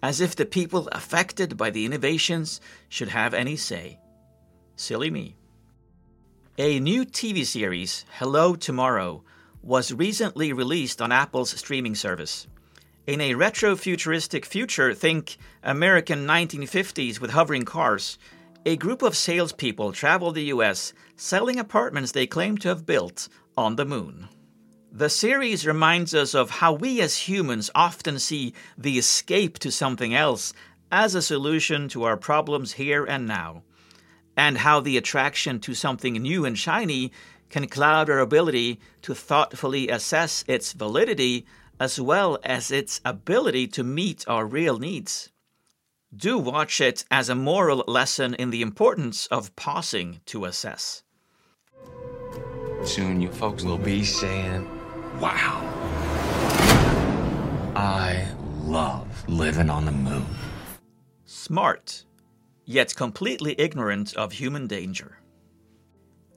as 0.00 0.20
if 0.20 0.36
the 0.36 0.46
people 0.46 0.88
affected 0.92 1.56
by 1.56 1.70
the 1.70 1.84
innovations 1.84 2.60
should 2.88 3.08
have 3.08 3.34
any 3.34 3.56
say. 3.56 3.98
Silly 4.76 5.10
me. 5.10 5.36
A 6.56 6.78
new 6.78 7.04
TV 7.04 7.44
series, 7.44 8.04
Hello 8.12 8.54
Tomorrow, 8.54 9.24
was 9.60 9.92
recently 9.92 10.52
released 10.52 11.02
on 11.02 11.10
Apple's 11.10 11.50
streaming 11.50 11.96
service. 11.96 12.46
In 13.10 13.20
a 13.20 13.34
retro-futuristic 13.34 14.46
future, 14.46 14.94
think 14.94 15.36
American 15.64 16.28
1950s 16.28 17.18
with 17.20 17.32
hovering 17.32 17.64
cars, 17.64 18.18
a 18.64 18.76
group 18.76 19.02
of 19.02 19.16
salespeople 19.16 19.90
travel 19.90 20.30
the 20.30 20.44
US 20.54 20.92
selling 21.16 21.58
apartments 21.58 22.12
they 22.12 22.28
claim 22.28 22.56
to 22.58 22.68
have 22.68 22.86
built 22.86 23.28
on 23.56 23.74
the 23.74 23.84
moon. 23.84 24.28
The 24.92 25.08
series 25.08 25.66
reminds 25.66 26.14
us 26.14 26.36
of 26.36 26.50
how 26.50 26.72
we 26.72 27.00
as 27.00 27.28
humans 27.28 27.68
often 27.74 28.20
see 28.20 28.54
the 28.78 28.96
escape 28.96 29.58
to 29.58 29.72
something 29.72 30.14
else 30.14 30.52
as 30.92 31.16
a 31.16 31.20
solution 31.20 31.88
to 31.88 32.04
our 32.04 32.16
problems 32.16 32.74
here 32.74 33.04
and 33.04 33.26
now, 33.26 33.64
and 34.36 34.58
how 34.58 34.78
the 34.78 34.96
attraction 34.96 35.58
to 35.62 35.74
something 35.74 36.12
new 36.12 36.44
and 36.44 36.56
shiny 36.56 37.10
can 37.48 37.66
cloud 37.66 38.08
our 38.08 38.20
ability 38.20 38.78
to 39.02 39.16
thoughtfully 39.16 39.88
assess 39.88 40.44
its 40.46 40.72
validity 40.74 41.44
as 41.80 41.98
well 41.98 42.38
as 42.44 42.70
its 42.70 43.00
ability 43.06 43.66
to 43.66 43.82
meet 43.82 44.24
our 44.28 44.44
real 44.44 44.78
needs. 44.78 45.32
Do 46.14 46.36
watch 46.36 46.80
it 46.80 47.04
as 47.10 47.28
a 47.28 47.34
moral 47.34 47.82
lesson 47.88 48.34
in 48.34 48.50
the 48.50 48.60
importance 48.62 49.26
of 49.26 49.56
pausing 49.56 50.20
to 50.26 50.44
assess. 50.44 51.02
Soon 52.84 53.20
you 53.20 53.32
folks 53.32 53.64
will 53.64 53.78
be 53.78 54.04
saying, 54.04 54.68
wow. 55.18 55.60
I 57.74 58.28
love 58.62 59.26
living 59.28 59.70
on 59.70 59.86
the 59.86 59.92
moon. 59.92 60.26
Smart, 61.24 62.04
yet 62.66 62.94
completely 62.94 63.54
ignorant 63.58 64.14
of 64.14 64.32
human 64.32 64.66
danger. 64.66 65.18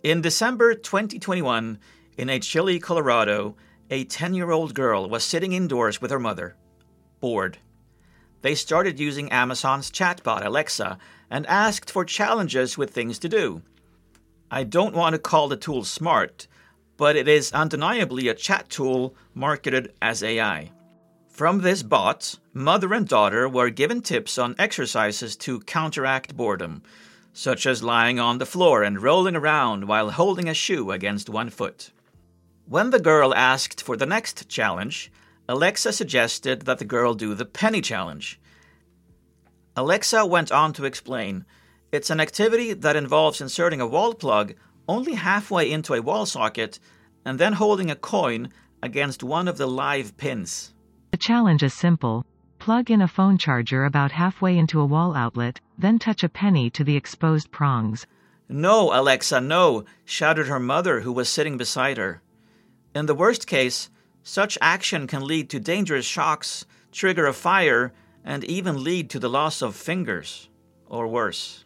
In 0.04 0.22
December 0.22 0.76
2021, 0.76 1.80
in 2.18 2.30
a 2.30 2.40
chilly 2.40 2.80
Colorado, 2.80 3.56
a 3.90 4.04
10 4.06 4.34
year 4.34 4.52
old 4.52 4.74
girl 4.74 5.10
was 5.10 5.24
sitting 5.24 5.54
indoors 5.54 6.02
with 6.02 6.12
her 6.12 6.20
mother, 6.20 6.56
bored. 7.20 7.58
They 8.42 8.56
started 8.56 9.00
using 9.00 9.32
Amazon's 9.32 9.90
chatbot, 9.90 10.46
Alexa, 10.46 10.98
and 11.30 11.48
asked 11.48 11.90
for 11.90 12.04
challenges 12.04 12.78
with 12.78 12.92
things 12.92 13.18
to 13.20 13.30
do. 13.30 13.62
I 14.52 14.64
don't 14.64 14.96
want 14.96 15.14
to 15.14 15.20
call 15.20 15.48
the 15.48 15.58
tool 15.58 15.84
smart, 15.84 16.48
but 16.98 17.16
it 17.16 17.28
is 17.28 17.54
undeniably 17.54 18.28
a 18.28 18.34
chat 18.34 18.70
tool 18.70 19.16
marketed 19.34 19.94
as 20.02 20.22
AI. 20.22 20.72
From 21.28 21.62
this 21.62 21.82
bot, 21.82 22.38
mother 22.54 22.94
and 22.94 23.08
daughter 23.08 23.50
were 23.50 23.72
given 23.72 24.02
tips 24.02 24.38
on 24.38 24.56
exercises 24.60 25.36
to 25.38 25.62
counteract 25.62 26.38
boredom, 26.38 26.84
such 27.34 27.66
as 27.66 27.82
lying 27.82 28.20
on 28.20 28.38
the 28.38 28.46
floor 28.46 28.84
and 28.84 29.02
rolling 29.02 29.36
around 29.36 29.88
while 29.88 30.12
holding 30.12 30.48
a 30.48 30.54
shoe 30.54 30.92
against 30.92 31.30
one 31.30 31.50
foot. 31.50 31.90
When 32.66 32.92
the 32.92 33.00
girl 33.00 33.36
asked 33.36 33.84
for 33.84 33.98
the 33.98 34.06
next 34.06 34.48
challenge, 34.48 35.12
Alexa 35.50 35.92
suggested 35.92 36.62
that 36.62 36.80
the 36.80 36.86
girl 36.86 37.14
do 37.14 37.34
the 37.34 37.46
penny 37.46 37.82
challenge. 37.82 38.40
Alexa 39.76 40.26
went 40.26 40.52
on 40.52 40.72
to 40.74 40.86
explain 40.86 41.46
it's 41.92 42.10
an 42.10 42.20
activity 42.20 42.74
that 42.74 42.96
involves 42.96 43.42
inserting 43.42 43.82
a 43.82 43.88
wall 43.88 44.14
plug 44.14 44.56
only 44.88 45.14
halfway 45.14 45.70
into 45.70 45.94
a 45.94 46.02
wall 46.02 46.26
socket 46.26 46.80
and 47.26 47.38
then 47.38 47.54
holding 47.54 47.92
a 47.92 47.96
coin 47.96 48.50
against 48.82 49.24
one 49.24 49.48
of 49.48 49.58
the 49.58 49.68
live 49.68 50.16
pins. 50.18 50.74
The 51.12 51.18
challenge 51.18 51.64
is 51.64 51.74
simple. 51.74 52.26
Plug 52.60 52.90
in 52.90 53.02
a 53.02 53.08
phone 53.08 53.38
charger 53.38 53.84
about 53.84 54.14
halfway 54.14 54.58
into 54.58 54.80
a 54.80 54.86
wall 54.86 55.16
outlet, 55.16 55.60
then 55.78 56.00
touch 56.00 56.24
a 56.24 56.30
penny 56.30 56.70
to 56.72 56.84
the 56.84 56.96
exposed 56.96 57.52
prongs. 57.52 58.08
No, 58.50 58.98
Alexa, 58.98 59.42
no, 59.42 59.84
shouted 60.06 60.48
her 60.48 60.60
mother, 60.60 61.02
who 61.02 61.12
was 61.12 61.30
sitting 61.30 61.58
beside 61.58 61.98
her. 61.98 62.23
In 62.96 63.08
the 63.08 63.16
worst 63.16 63.48
case, 63.48 63.90
such 64.22 64.58
action 64.62 65.08
can 65.08 65.26
lead 65.26 65.50
to 65.50 65.60
dangerous 65.60 66.06
shocks, 66.06 66.66
trigger 66.92 67.26
a 67.26 67.34
fire, 67.34 67.92
and 68.24 68.44
even 68.44 68.84
lead 68.84 69.10
to 69.10 69.20
the 69.20 69.30
loss 69.30 69.62
of 69.62 69.76
fingers, 69.76 70.50
or 70.88 71.08
worse. 71.08 71.66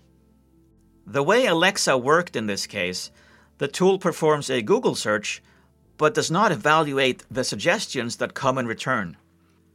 The 1.06 1.24
way 1.24 1.46
Alexa 1.46 1.98
worked 1.98 2.36
in 2.36 2.48
this 2.48 2.66
case, 2.66 3.12
the 3.58 3.68
tool 3.68 4.00
performs 4.00 4.50
a 4.50 4.62
Google 4.62 4.96
search, 4.96 5.42
but 5.98 6.14
does 6.14 6.32
not 6.32 6.52
evaluate 6.52 7.24
the 7.30 7.44
suggestions 7.44 8.18
that 8.18 8.34
come 8.34 8.58
in 8.58 8.68
return. 8.68 9.18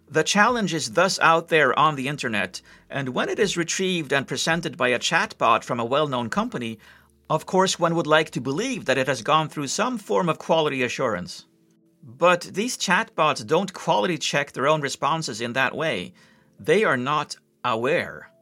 The 0.09 0.23
challenge 0.23 0.75
is 0.75 0.93
thus 0.93 1.19
out 1.21 1.49
there 1.49 1.77
on 1.79 1.97
the 1.97 2.09
internet, 2.09 2.61
and 2.91 3.11
when 3.11 3.29
it 3.29 3.39
is 3.39 3.57
retrieved 3.57 4.13
and 4.13 4.27
presented 4.27 4.77
by 4.77 4.89
a 4.89 4.99
chatbot 4.99 5.65
from 5.65 5.81
a 5.81 5.85
well 5.85 6.07
known 6.07 6.29
company, 6.29 6.79
of 7.31 7.47
course 7.47 7.79
one 7.79 7.95
would 7.95 8.07
like 8.07 8.31
to 8.31 8.41
believe 8.41 8.85
that 8.85 8.99
it 8.99 9.07
has 9.07 9.23
gone 9.23 9.49
through 9.49 9.69
some 9.69 9.99
form 9.99 10.29
of 10.29 10.39
quality 10.39 10.83
assurance. 10.83 11.47
But 12.03 12.43
these 12.43 12.77
chatbots 12.77 13.47
don't 13.47 13.73
quality 13.73 14.19
check 14.19 14.53
their 14.53 14.67
own 14.67 14.81
responses 14.81 15.41
in 15.41 15.53
that 15.53 15.75
way. 15.75 16.15
They 16.59 16.85
are 16.85 16.97
not 16.97 17.37
aware. 17.65 18.33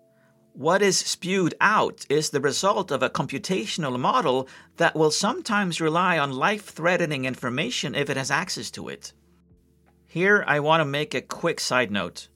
What 0.52 0.82
is 0.82 0.98
spewed 0.98 1.54
out 1.60 2.04
is 2.08 2.30
the 2.30 2.40
result 2.40 2.90
of 2.90 3.02
a 3.02 3.10
computational 3.10 3.98
model 3.98 4.48
that 4.78 4.96
will 4.96 5.10
sometimes 5.10 5.80
rely 5.80 6.18
on 6.18 6.32
life 6.32 6.64
threatening 6.64 7.24
information 7.24 7.94
if 7.94 8.10
it 8.10 8.16
has 8.16 8.30
access 8.30 8.70
to 8.72 8.88
it. 8.88 9.12
Here, 10.06 10.42
I 10.46 10.58
want 10.58 10.80
to 10.80 10.84
make 10.84 11.14
a 11.14 11.20
quick 11.20 11.60
side 11.60 11.90
note. 11.90 12.28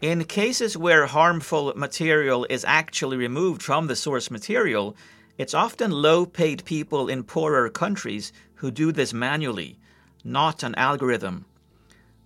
In 0.00 0.24
cases 0.24 0.76
where 0.76 1.06
harmful 1.06 1.72
material 1.76 2.46
is 2.50 2.64
actually 2.64 3.18
removed 3.18 3.62
from 3.62 3.86
the 3.86 3.94
source 3.94 4.30
material, 4.30 4.96
it's 5.40 5.54
often 5.54 5.90
low 5.90 6.26
paid 6.26 6.62
people 6.66 7.08
in 7.08 7.24
poorer 7.24 7.70
countries 7.70 8.30
who 8.56 8.70
do 8.70 8.92
this 8.92 9.14
manually, 9.14 9.78
not 10.22 10.62
an 10.62 10.74
algorithm. 10.74 11.46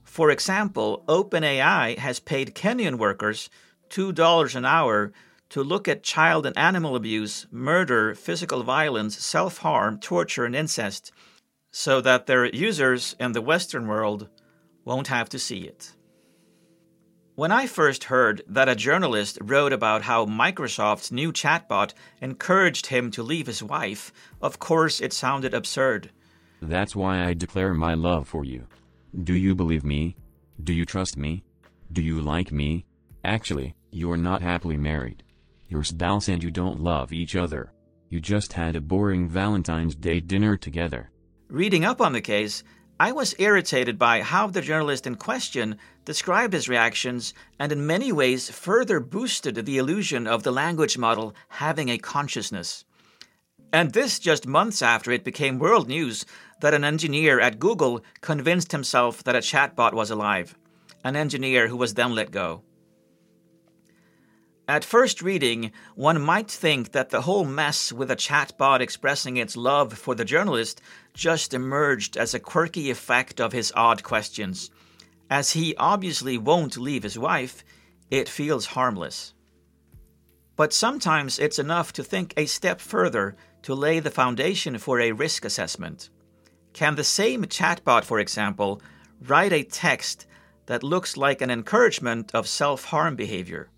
For 0.02 0.32
example, 0.32 1.04
OpenAI 1.06 1.96
has 1.98 2.18
paid 2.18 2.56
Kenyan 2.56 2.98
workers 2.98 3.50
$2 3.90 4.56
an 4.56 4.64
hour 4.64 5.12
to 5.50 5.62
look 5.62 5.86
at 5.86 6.02
child 6.02 6.44
and 6.44 6.58
animal 6.58 6.96
abuse, 6.96 7.46
murder, 7.52 8.16
physical 8.16 8.64
violence, 8.64 9.16
self 9.24 9.58
harm, 9.58 10.00
torture, 10.00 10.44
and 10.44 10.56
incest, 10.56 11.12
so 11.70 12.00
that 12.00 12.26
their 12.26 12.46
users 12.46 13.14
in 13.20 13.30
the 13.30 13.40
Western 13.40 13.86
world 13.86 14.28
won't 14.84 15.06
have 15.06 15.28
to 15.28 15.38
see 15.38 15.60
it. 15.60 15.92
When 17.36 17.50
I 17.50 17.66
first 17.66 18.04
heard 18.04 18.42
that 18.46 18.68
a 18.68 18.76
journalist 18.76 19.38
wrote 19.42 19.72
about 19.72 20.02
how 20.02 20.24
Microsoft's 20.24 21.10
new 21.10 21.32
chatbot 21.32 21.92
encouraged 22.20 22.86
him 22.86 23.10
to 23.10 23.24
leave 23.24 23.48
his 23.48 23.60
wife, 23.60 24.12
of 24.40 24.60
course 24.60 25.00
it 25.00 25.12
sounded 25.12 25.52
absurd. 25.52 26.12
That's 26.62 26.94
why 26.94 27.24
I 27.24 27.34
declare 27.34 27.74
my 27.74 27.94
love 27.94 28.28
for 28.28 28.44
you. 28.44 28.68
Do 29.24 29.34
you 29.34 29.56
believe 29.56 29.84
me? 29.84 30.14
Do 30.62 30.72
you 30.72 30.84
trust 30.84 31.16
me? 31.16 31.42
Do 31.90 32.02
you 32.02 32.20
like 32.20 32.52
me? 32.52 32.86
Actually, 33.24 33.74
you're 33.90 34.16
not 34.16 34.40
happily 34.40 34.76
married. 34.76 35.24
Your 35.68 35.82
spouse 35.82 36.28
and 36.28 36.40
you 36.40 36.52
don't 36.52 36.78
love 36.78 37.12
each 37.12 37.34
other. 37.34 37.72
You 38.10 38.20
just 38.20 38.52
had 38.52 38.76
a 38.76 38.80
boring 38.80 39.28
Valentine's 39.28 39.96
Day 39.96 40.20
dinner 40.20 40.56
together. 40.56 41.10
Reading 41.48 41.84
up 41.84 42.00
on 42.00 42.12
the 42.12 42.20
case, 42.20 42.62
I 43.00 43.10
was 43.10 43.34
irritated 43.40 43.98
by 43.98 44.22
how 44.22 44.46
the 44.46 44.60
journalist 44.60 45.04
in 45.04 45.16
question 45.16 45.78
described 46.04 46.52
his 46.52 46.68
reactions 46.68 47.34
and 47.58 47.72
in 47.72 47.86
many 47.86 48.12
ways 48.12 48.50
further 48.50 49.00
boosted 49.00 49.54
the 49.54 49.78
illusion 49.78 50.26
of 50.26 50.42
the 50.42 50.52
language 50.52 50.98
model 50.98 51.34
having 51.48 51.88
a 51.88 51.98
consciousness. 51.98 52.84
And 53.72 53.92
this 53.92 54.18
just 54.18 54.46
months 54.46 54.82
after 54.82 55.10
it 55.10 55.24
became 55.24 55.58
world 55.58 55.88
news 55.88 56.24
that 56.60 56.74
an 56.74 56.84
engineer 56.84 57.40
at 57.40 57.58
Google 57.58 58.04
convinced 58.20 58.72
himself 58.72 59.24
that 59.24 59.34
a 59.34 59.40
chatbot 59.40 59.92
was 59.92 60.10
alive, 60.10 60.56
an 61.02 61.16
engineer 61.16 61.68
who 61.68 61.76
was 61.76 61.94
then 61.94 62.14
let 62.14 62.30
go. 62.30 62.62
At 64.66 64.82
first 64.82 65.20
reading, 65.20 65.72
one 65.94 66.22
might 66.22 66.50
think 66.50 66.92
that 66.92 67.10
the 67.10 67.22
whole 67.22 67.44
mess 67.44 67.92
with 67.92 68.10
a 68.10 68.16
chatbot 68.16 68.80
expressing 68.80 69.36
its 69.36 69.58
love 69.58 69.92
for 69.92 70.14
the 70.14 70.24
journalist 70.24 70.80
just 71.12 71.52
emerged 71.52 72.16
as 72.16 72.32
a 72.32 72.40
quirky 72.40 72.90
effect 72.90 73.42
of 73.42 73.52
his 73.52 73.72
odd 73.76 74.02
questions. 74.02 74.70
As 75.30 75.52
he 75.52 75.74
obviously 75.76 76.38
won't 76.38 76.76
leave 76.76 77.02
his 77.02 77.18
wife, 77.18 77.64
it 78.10 78.28
feels 78.28 78.66
harmless. 78.66 79.34
But 80.56 80.72
sometimes 80.72 81.38
it's 81.38 81.58
enough 81.58 81.92
to 81.94 82.04
think 82.04 82.34
a 82.36 82.46
step 82.46 82.80
further 82.80 83.36
to 83.62 83.74
lay 83.74 83.98
the 83.98 84.10
foundation 84.10 84.78
for 84.78 85.00
a 85.00 85.12
risk 85.12 85.44
assessment. 85.44 86.10
Can 86.72 86.94
the 86.94 87.04
same 87.04 87.44
chatbot, 87.44 88.04
for 88.04 88.20
example, 88.20 88.80
write 89.20 89.52
a 89.52 89.62
text 89.62 90.26
that 90.66 90.82
looks 90.82 91.16
like 91.16 91.40
an 91.40 91.50
encouragement 91.50 92.30
of 92.34 92.46
self 92.46 92.84
harm 92.84 93.16
behavior? 93.16 93.68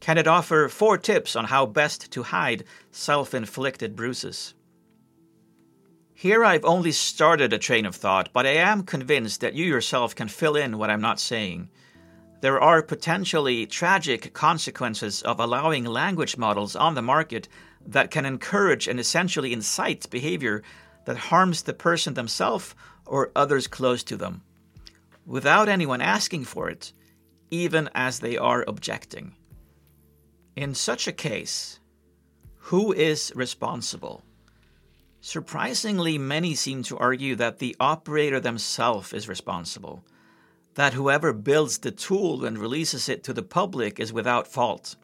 Can 0.00 0.18
it 0.18 0.26
offer 0.26 0.68
four 0.68 0.98
tips 0.98 1.36
on 1.36 1.46
how 1.46 1.64
best 1.66 2.10
to 2.12 2.24
hide 2.24 2.64
self 2.90 3.34
inflicted 3.34 3.96
bruises? 3.96 4.54
Here 6.22 6.44
I've 6.44 6.64
only 6.64 6.92
started 6.92 7.52
a 7.52 7.58
train 7.58 7.84
of 7.84 7.96
thought, 7.96 8.28
but 8.32 8.46
I 8.46 8.50
am 8.50 8.84
convinced 8.84 9.40
that 9.40 9.54
you 9.54 9.64
yourself 9.64 10.14
can 10.14 10.28
fill 10.28 10.54
in 10.54 10.78
what 10.78 10.88
I'm 10.88 11.00
not 11.00 11.18
saying. 11.18 11.68
There 12.42 12.60
are 12.60 12.80
potentially 12.80 13.66
tragic 13.66 14.32
consequences 14.32 15.22
of 15.22 15.40
allowing 15.40 15.84
language 15.84 16.36
models 16.36 16.76
on 16.76 16.94
the 16.94 17.02
market 17.02 17.48
that 17.84 18.12
can 18.12 18.24
encourage 18.24 18.86
and 18.86 19.00
essentially 19.00 19.52
incite 19.52 20.08
behavior 20.10 20.62
that 21.06 21.16
harms 21.16 21.62
the 21.62 21.74
person 21.74 22.14
themselves 22.14 22.76
or 23.04 23.32
others 23.34 23.66
close 23.66 24.04
to 24.04 24.16
them. 24.16 24.42
Without 25.26 25.68
anyone 25.68 26.00
asking 26.00 26.44
for 26.44 26.70
it, 26.70 26.92
even 27.50 27.90
as 27.96 28.20
they 28.20 28.36
are 28.36 28.64
objecting. 28.68 29.34
In 30.54 30.76
such 30.76 31.08
a 31.08 31.12
case, 31.12 31.80
who 32.58 32.92
is 32.92 33.32
responsible? 33.34 34.22
Surprisingly, 35.24 36.18
many 36.18 36.52
seem 36.52 36.82
to 36.82 36.98
argue 36.98 37.36
that 37.36 37.60
the 37.60 37.76
operator 37.78 38.40
themselves 38.40 39.12
is 39.12 39.28
responsible, 39.28 40.04
that 40.74 40.94
whoever 40.94 41.32
builds 41.32 41.78
the 41.78 41.92
tool 41.92 42.44
and 42.44 42.58
releases 42.58 43.08
it 43.08 43.22
to 43.22 43.32
the 43.32 43.42
public 43.42 44.00
is 44.00 44.12
without 44.12 44.48
fault. 44.48 44.96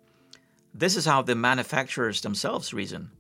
This 0.75 0.97
is 0.97 1.05
how 1.05 1.23
the 1.23 1.37
manufacturers 1.37 2.21
themselves 2.21 2.75
reason. 2.75 3.13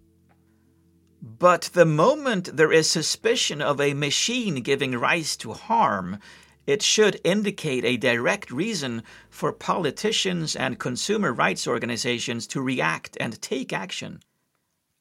But 1.22 1.70
the 1.72 1.86
moment 1.86 2.56
there 2.56 2.72
is 2.72 2.90
suspicion 2.90 3.62
of 3.62 3.80
a 3.80 3.94
machine 3.94 4.56
giving 4.56 4.98
rise 4.98 5.36
to 5.36 5.52
harm, 5.52 6.18
it 6.66 6.82
should 6.82 7.20
indicate 7.22 7.84
a 7.84 7.96
direct 7.96 8.50
reason 8.50 9.04
for 9.30 9.52
politicians 9.52 10.56
and 10.56 10.80
consumer 10.80 11.32
rights 11.32 11.68
organizations 11.68 12.48
to 12.48 12.60
react 12.60 13.16
and 13.20 13.40
take 13.40 13.72
action. 13.72 14.18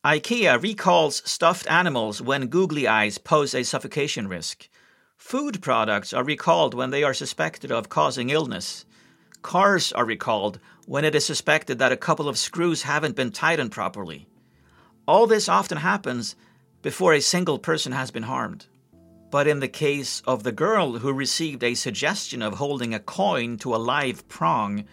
IKEA 0.07 0.63
recalls 0.63 1.21
stuffed 1.29 1.69
animals 1.69 2.21
when 2.21 2.47
googly 2.47 2.87
eyes 2.87 3.17
pose 3.17 3.53
a 3.53 3.63
suffocation 3.63 4.29
risk. 4.29 4.69
Food 5.17 5.61
products 5.61 6.13
are 6.13 6.23
recalled 6.23 6.73
when 6.73 6.91
they 6.91 7.03
are 7.03 7.13
suspected 7.13 7.73
of 7.73 7.89
causing 7.89 8.29
illness. 8.29 8.85
Cars 9.41 9.91
are 9.91 10.05
recalled 10.05 10.61
when 10.85 11.03
it 11.03 11.13
is 11.13 11.25
suspected 11.25 11.77
that 11.79 11.91
a 11.91 11.97
couple 11.97 12.29
of 12.29 12.37
screws 12.37 12.83
haven't 12.83 13.17
been 13.17 13.31
tightened 13.31 13.73
properly. 13.73 14.29
All 15.09 15.27
this 15.27 15.49
often 15.49 15.79
happens 15.79 16.37
before 16.81 17.13
a 17.13 17.19
single 17.19 17.59
person 17.59 17.91
has 17.91 18.09
been 18.09 18.23
harmed. 18.23 18.65
But 19.29 19.45
in 19.45 19.59
the 19.59 19.67
case 19.67 20.21
of 20.25 20.43
the 20.43 20.53
girl 20.53 20.99
who 20.99 21.11
received 21.11 21.65
a 21.65 21.73
suggestion 21.73 22.41
of 22.41 22.53
holding 22.53 22.93
a 22.93 23.01
coin 23.01 23.57
to 23.57 23.75
a 23.75 23.83
live 23.93 24.25
prong, 24.29 24.85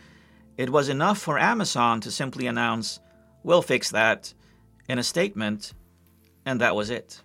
it 0.57 0.71
was 0.71 0.89
enough 0.89 1.19
for 1.19 1.39
Amazon 1.39 2.01
to 2.01 2.11
simply 2.11 2.49
announce, 2.49 2.99
We'll 3.45 3.63
fix 3.63 3.93
that, 3.93 4.35
in 4.89 4.99
a 4.99 5.03
statement, 5.03 5.73
and 6.45 6.61
that 6.61 6.77
was 6.77 6.91
it. 6.91 7.21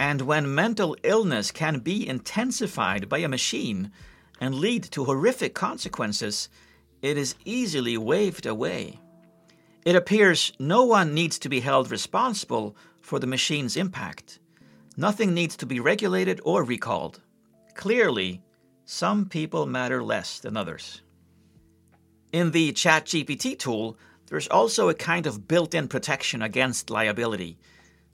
And 0.00 0.22
when 0.22 0.54
mental 0.54 0.96
illness 1.02 1.50
can 1.50 1.80
be 1.80 2.06
intensified 2.06 3.08
by 3.08 3.18
a 3.18 3.28
machine 3.28 3.90
and 4.40 4.54
lead 4.54 4.84
to 4.84 5.04
horrific 5.04 5.54
consequences, 5.54 6.48
it 7.02 7.16
is 7.16 7.34
easily 7.44 7.96
waved 7.96 8.46
away. 8.46 9.00
It 9.84 9.96
appears 9.96 10.52
no 10.58 10.84
one 10.84 11.14
needs 11.14 11.38
to 11.40 11.48
be 11.48 11.60
held 11.60 11.90
responsible 11.90 12.76
for 13.00 13.18
the 13.18 13.26
machine's 13.26 13.76
impact. 13.76 14.38
Nothing 14.96 15.34
needs 15.34 15.56
to 15.58 15.66
be 15.66 15.80
regulated 15.80 16.40
or 16.44 16.62
recalled. 16.64 17.20
Clearly, 17.74 18.42
some 18.84 19.26
people 19.26 19.66
matter 19.66 20.02
less 20.02 20.40
than 20.40 20.56
others. 20.56 21.02
In 22.32 22.50
the 22.50 22.72
ChatGPT 22.72 23.58
tool, 23.58 23.96
there's 24.28 24.48
also 24.48 24.88
a 24.88 24.94
kind 24.94 25.26
of 25.26 25.48
built 25.48 25.74
in 25.74 25.88
protection 25.88 26.42
against 26.42 26.90
liability. 26.90 27.58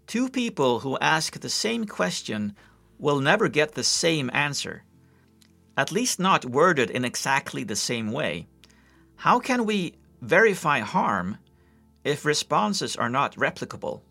Two 0.06 0.28
people 0.28 0.80
who 0.80 0.98
ask 0.98 1.40
the 1.40 1.48
same 1.48 1.86
question 1.86 2.54
will 2.98 3.20
never 3.20 3.48
get 3.48 3.74
the 3.74 3.84
same 3.84 4.30
answer, 4.32 4.84
at 5.76 5.90
least 5.90 6.20
not 6.20 6.44
worded 6.44 6.90
in 6.90 7.04
exactly 7.04 7.64
the 7.64 7.76
same 7.76 8.12
way. 8.12 8.46
How 9.16 9.40
can 9.40 9.64
we 9.64 9.94
verify 10.20 10.80
harm 10.80 11.38
if 12.04 12.24
responses 12.24 12.96
are 12.96 13.10
not 13.10 13.34
replicable? 13.34 14.02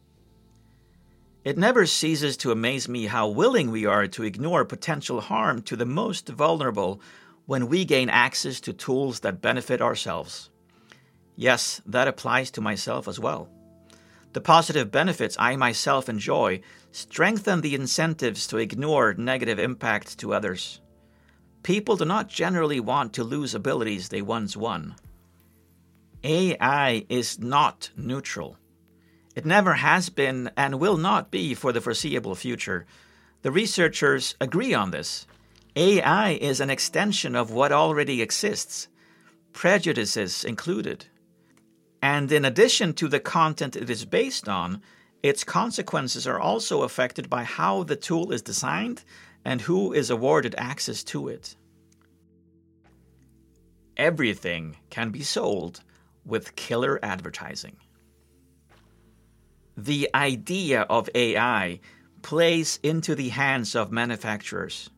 It 1.43 1.57
never 1.57 1.85
ceases 1.85 2.37
to 2.37 2.51
amaze 2.51 2.87
me 2.87 3.05
how 3.05 3.27
willing 3.27 3.69
we 3.69 3.85
are 3.85 4.07
to 4.07 4.23
ignore 4.23 4.65
potential 4.65 5.21
harm 5.21 5.61
to 5.63 5.75
the 5.75 5.85
most 5.85 6.29
vulnerable 6.29 7.01
when 7.45 7.67
we 7.67 7.83
gain 7.83 8.09
access 8.09 8.61
to 8.61 8.73
tools 8.73 9.19
that 9.21 9.41
benefit 9.41 9.81
ourselves. 9.81 10.49
Yes, 11.35 11.81
that 11.85 12.07
applies 12.07 12.51
to 12.51 12.61
myself 12.61 13.07
as 13.07 13.19
well. 13.19 13.49
The 14.33 14.41
positive 14.41 14.91
benefits 14.91 15.35
I 15.39 15.55
myself 15.55 16.09
enjoy 16.09 16.61
strengthen 16.91 17.61
the 17.61 17.75
incentives 17.75 18.47
to 18.47 18.57
ignore 18.57 19.13
negative 19.13 19.59
impacts 19.59 20.15
to 20.17 20.33
others. 20.33 20.81
People 21.61 21.95
do 21.95 22.05
not 22.05 22.29
generally 22.29 22.79
want 22.79 23.13
to 23.13 23.23
lose 23.23 23.55
abilities 23.55 24.09
they 24.09 24.21
once 24.21 24.57
won. 24.57 24.95
AI 26.23 27.05
is 27.09 27.39
not 27.39 27.89
neutral. 27.95 28.57
It 29.35 29.45
never 29.45 29.73
has 29.73 30.09
been 30.09 30.51
and 30.55 30.79
will 30.79 30.97
not 30.97 31.31
be 31.31 31.53
for 31.53 31.71
the 31.71 31.81
foreseeable 31.81 32.35
future. 32.35 32.85
The 33.41 33.51
researchers 33.51 34.35
agree 34.39 34.73
on 34.73 34.91
this. 34.91 35.27
AI 35.75 36.31
is 36.31 36.59
an 36.59 36.69
extension 36.69 37.35
of 37.35 37.51
what 37.51 37.71
already 37.71 38.21
exists, 38.21 38.87
prejudices 39.51 40.43
included. 40.43 41.05
And 42.03 42.33
in 42.33 42.43
addition 42.43 42.91
to 42.95 43.07
the 43.07 43.21
content 43.21 43.77
it 43.77 43.89
is 43.89 44.03
based 44.03 44.49
on, 44.49 44.81
its 45.23 45.45
consequences 45.45 46.27
are 46.27 46.37
also 46.37 46.81
affected 46.83 47.29
by 47.29 47.45
how 47.45 47.83
the 47.83 47.95
tool 47.95 48.33
is 48.33 48.41
designed 48.41 49.05
and 49.45 49.61
who 49.61 49.93
is 49.93 50.09
awarded 50.09 50.53
access 50.57 51.01
to 51.05 51.29
it. 51.29 51.55
Everything 53.95 54.75
can 54.89 55.11
be 55.11 55.23
sold 55.23 55.81
with 56.25 56.57
killer 56.57 56.99
advertising. 57.01 57.77
The 59.77 60.09
idea 60.13 60.81
of 60.81 61.09
AI 61.15 61.79
plays 62.21 62.79
into 62.83 63.15
the 63.15 63.29
hands 63.29 63.77
of 63.77 63.93
manufacturers. 63.93 64.89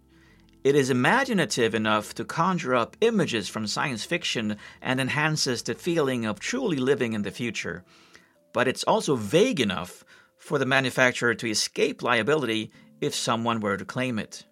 It 0.66 0.76
is 0.76 0.90
imaginative 0.90 1.76
enough 1.76 2.16
to 2.16 2.26
conjure 2.26 2.74
up 2.74 2.98
images 3.00 3.48
from 3.48 3.68
science 3.68 4.04
fiction 4.04 4.58
and 4.82 5.00
enhances 5.00 5.62
the 5.62 5.76
feeling 5.76 6.26
of 6.26 6.40
truly 6.40 6.78
living 6.78 7.14
in 7.14 7.22
the 7.22 7.30
future. 7.30 7.84
But 8.52 8.68
it's 8.68 8.84
also 8.86 9.16
vague 9.16 9.60
enough 9.60 10.04
for 10.40 10.58
the 10.58 10.66
manufacturer 10.66 11.36
to 11.36 11.48
escape 11.48 12.02
liability 12.02 12.72
if 13.00 13.14
someone 13.14 13.60
were 13.60 13.78
to 13.78 13.86
claim 13.86 14.18
it. 14.18 14.44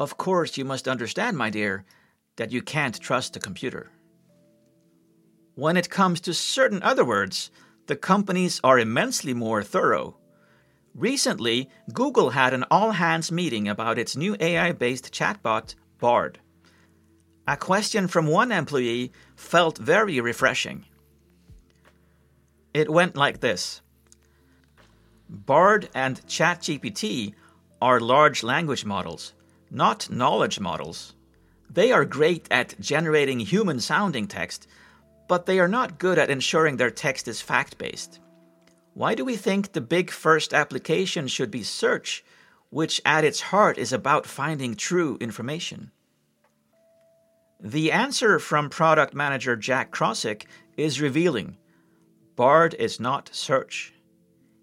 Of 0.00 0.16
course, 0.16 0.56
you 0.56 0.64
must 0.64 0.88
understand, 0.88 1.36
my 1.36 1.50
dear, 1.50 1.84
that 2.36 2.50
you 2.50 2.62
can't 2.62 2.98
trust 2.98 3.36
a 3.36 3.40
computer. 3.40 3.90
When 5.54 5.76
it 5.76 5.90
comes 5.90 6.22
to 6.22 6.32
certain 6.32 6.82
other 6.82 7.04
words, 7.04 7.50
the 7.88 7.96
companies 7.96 8.58
are 8.64 8.78
immensely 8.78 9.34
more 9.34 9.62
thorough. 9.62 10.16
Recently, 10.98 11.70
Google 11.92 12.30
had 12.30 12.52
an 12.52 12.64
all 12.72 12.90
hands 12.90 13.30
meeting 13.30 13.68
about 13.68 13.98
its 13.98 14.16
new 14.16 14.36
AI 14.40 14.72
based 14.72 15.14
chatbot, 15.14 15.76
Bard. 16.00 16.40
A 17.46 17.56
question 17.56 18.08
from 18.08 18.26
one 18.26 18.50
employee 18.50 19.12
felt 19.36 19.78
very 19.78 20.20
refreshing. 20.20 20.84
It 22.74 22.90
went 22.90 23.16
like 23.16 23.38
this 23.38 23.80
Bard 25.28 25.88
and 25.94 26.20
ChatGPT 26.26 27.34
are 27.80 28.00
large 28.00 28.42
language 28.42 28.84
models, 28.84 29.34
not 29.70 30.10
knowledge 30.10 30.58
models. 30.58 31.14
They 31.70 31.92
are 31.92 32.04
great 32.04 32.48
at 32.50 32.74
generating 32.80 33.38
human 33.38 33.78
sounding 33.78 34.26
text 34.26 34.66
but 35.28 35.44
they 35.44 35.60
are 35.60 35.68
not 35.68 35.98
good 35.98 36.18
at 36.18 36.30
ensuring 36.30 36.76
their 36.76 36.90
text 36.90 37.28
is 37.28 37.40
fact 37.40 37.78
based. 37.78 38.18
Why 38.98 39.14
do 39.14 39.24
we 39.24 39.36
think 39.36 39.70
the 39.70 39.80
big 39.80 40.10
first 40.10 40.52
application 40.52 41.28
should 41.28 41.52
be 41.52 41.62
search, 41.62 42.24
which 42.70 43.00
at 43.04 43.22
its 43.22 43.40
heart 43.52 43.78
is 43.78 43.92
about 43.92 44.26
finding 44.26 44.74
true 44.74 45.16
information? 45.20 45.92
The 47.60 47.92
answer 47.92 48.40
from 48.40 48.68
product 48.68 49.14
manager 49.14 49.54
Jack 49.54 49.92
Krawczyk 49.92 50.46
is 50.76 51.00
revealing. 51.00 51.58
Bard 52.34 52.74
is 52.76 52.98
not 52.98 53.30
search. 53.32 53.94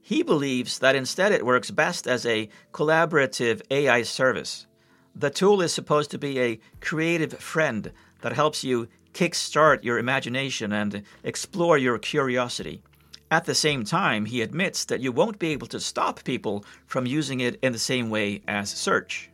He 0.02 0.22
believes 0.22 0.80
that 0.80 0.98
instead 0.98 1.32
it 1.32 1.46
works 1.46 1.72
best 1.72 2.06
as 2.06 2.26
a 2.26 2.50
collaborative 2.74 3.62
AI 3.72 4.02
service. 4.02 4.68
The 5.16 5.30
tool 5.30 5.62
is 5.62 5.72
supposed 5.72 6.12
to 6.12 6.18
be 6.18 6.42
a 6.42 6.60
creative 6.82 7.40
friend 7.40 7.90
that 8.20 8.34
helps 8.34 8.66
you 8.66 8.90
kickstart 9.14 9.86
your 9.86 9.98
imagination 9.98 10.74
and 10.74 11.04
explore 11.24 11.78
your 11.78 11.98
curiosity. 11.98 12.84
At 13.32 13.46
the 13.46 13.56
same 13.56 13.84
time, 13.84 14.26
he 14.26 14.42
admits 14.42 14.86
that 14.86 15.02
you 15.02 15.12
won't 15.12 15.40
be 15.40 15.50
able 15.50 15.68
to 15.68 15.80
stop 15.80 16.24
people 16.24 16.64
from 16.86 17.06
using 17.06 17.40
it 17.40 17.60
in 17.62 17.74
the 17.74 17.80
same 17.80 18.10
way 18.10 18.42
as 18.48 18.70
search. 18.70 19.30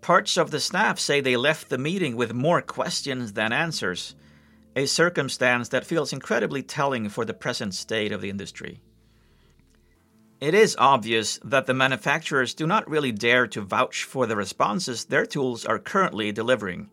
Parts 0.00 0.36
of 0.36 0.50
the 0.50 0.60
staff 0.60 0.98
say 0.98 1.20
they 1.20 1.36
left 1.36 1.68
the 1.68 1.78
meeting 1.78 2.16
with 2.16 2.34
more 2.34 2.62
questions 2.62 3.32
than 3.32 3.52
answers, 3.52 4.14
a 4.74 4.86
circumstance 4.86 5.68
that 5.70 5.86
feels 5.86 6.12
incredibly 6.12 6.62
telling 6.62 7.08
for 7.08 7.24
the 7.24 7.34
present 7.34 7.74
state 7.74 8.12
of 8.12 8.20
the 8.20 8.30
industry. 8.30 8.80
It 10.40 10.52
is 10.52 10.76
obvious 10.78 11.40
that 11.44 11.66
the 11.66 11.72
manufacturers 11.72 12.52
do 12.52 12.66
not 12.66 12.88
really 12.90 13.10
dare 13.10 13.46
to 13.48 13.62
vouch 13.62 14.04
for 14.04 14.26
the 14.26 14.36
responses 14.36 15.06
their 15.06 15.24
tools 15.24 15.64
are 15.64 15.78
currently 15.78 16.30
delivering. 16.30 16.90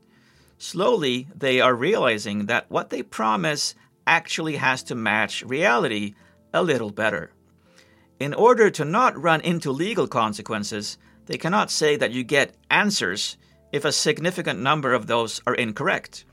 Slowly, 0.58 1.28
they 1.36 1.60
are 1.60 1.76
realizing 1.76 2.46
that 2.46 2.72
what 2.72 2.90
they 2.90 3.04
promise 3.04 3.76
actually 4.06 4.58
has 4.58 4.84
to 4.84 4.96
match 4.96 5.44
reality 5.44 6.14
a 6.54 6.64
little 6.64 6.92
better. 6.92 7.32
In 8.20 8.34
order 8.34 8.70
to 8.70 8.86
not 8.86 9.22
run 9.22 9.42
into 9.42 9.72
legal 9.72 10.08
consequences, 10.08 10.98
they 11.26 11.38
cannot 11.38 11.72
say 11.72 11.96
that 11.96 12.12
you 12.12 12.24
get 12.24 12.56
answers 12.70 13.38
if 13.72 13.86
a 13.86 13.92
significant 13.92 14.60
number 14.60 14.94
of 14.94 15.08
those 15.08 15.42
are 15.48 15.56
incorrect. 15.56 16.26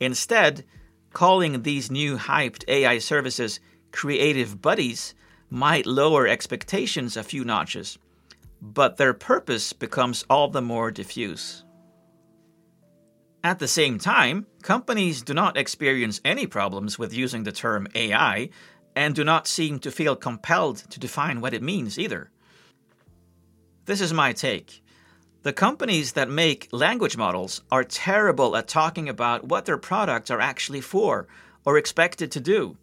Instead, 0.00 0.64
calling 1.12 1.62
these 1.62 1.90
new 1.90 2.16
hyped 2.16 2.64
AI 2.68 2.98
services 2.98 3.60
creative 3.90 4.60
buddies 4.60 5.14
might 5.50 5.86
lower 5.86 6.26
expectations 6.26 7.16
a 7.16 7.22
few 7.22 7.44
notches, 7.44 7.98
but 8.60 8.96
their 8.96 9.14
purpose 9.14 9.72
becomes 9.72 10.24
all 10.30 10.48
the 10.48 10.62
more 10.62 10.90
diffuse. 10.90 11.63
At 13.44 13.58
the 13.58 13.68
same 13.68 13.98
time, 13.98 14.46
companies 14.62 15.20
do 15.20 15.34
not 15.34 15.58
experience 15.58 16.18
any 16.24 16.46
problems 16.46 16.98
with 16.98 17.12
using 17.12 17.44
the 17.44 17.52
term 17.52 17.86
AI 17.94 18.48
and 18.96 19.14
do 19.14 19.22
not 19.22 19.46
seem 19.46 19.78
to 19.80 19.90
feel 19.90 20.16
compelled 20.16 20.78
to 20.88 20.98
define 20.98 21.42
what 21.42 21.52
it 21.52 21.62
means 21.62 21.98
either. 21.98 22.30
This 23.84 24.00
is 24.00 24.14
my 24.14 24.32
take. 24.32 24.82
The 25.42 25.52
companies 25.52 26.12
that 26.12 26.30
make 26.30 26.70
language 26.72 27.18
models 27.18 27.60
are 27.70 27.84
terrible 27.84 28.56
at 28.56 28.66
talking 28.66 29.10
about 29.10 29.44
what 29.44 29.66
their 29.66 29.76
products 29.76 30.30
are 30.30 30.40
actually 30.40 30.80
for 30.80 31.26
or 31.66 31.76
expected 31.76 32.32
to 32.32 32.40
do. 32.40 32.78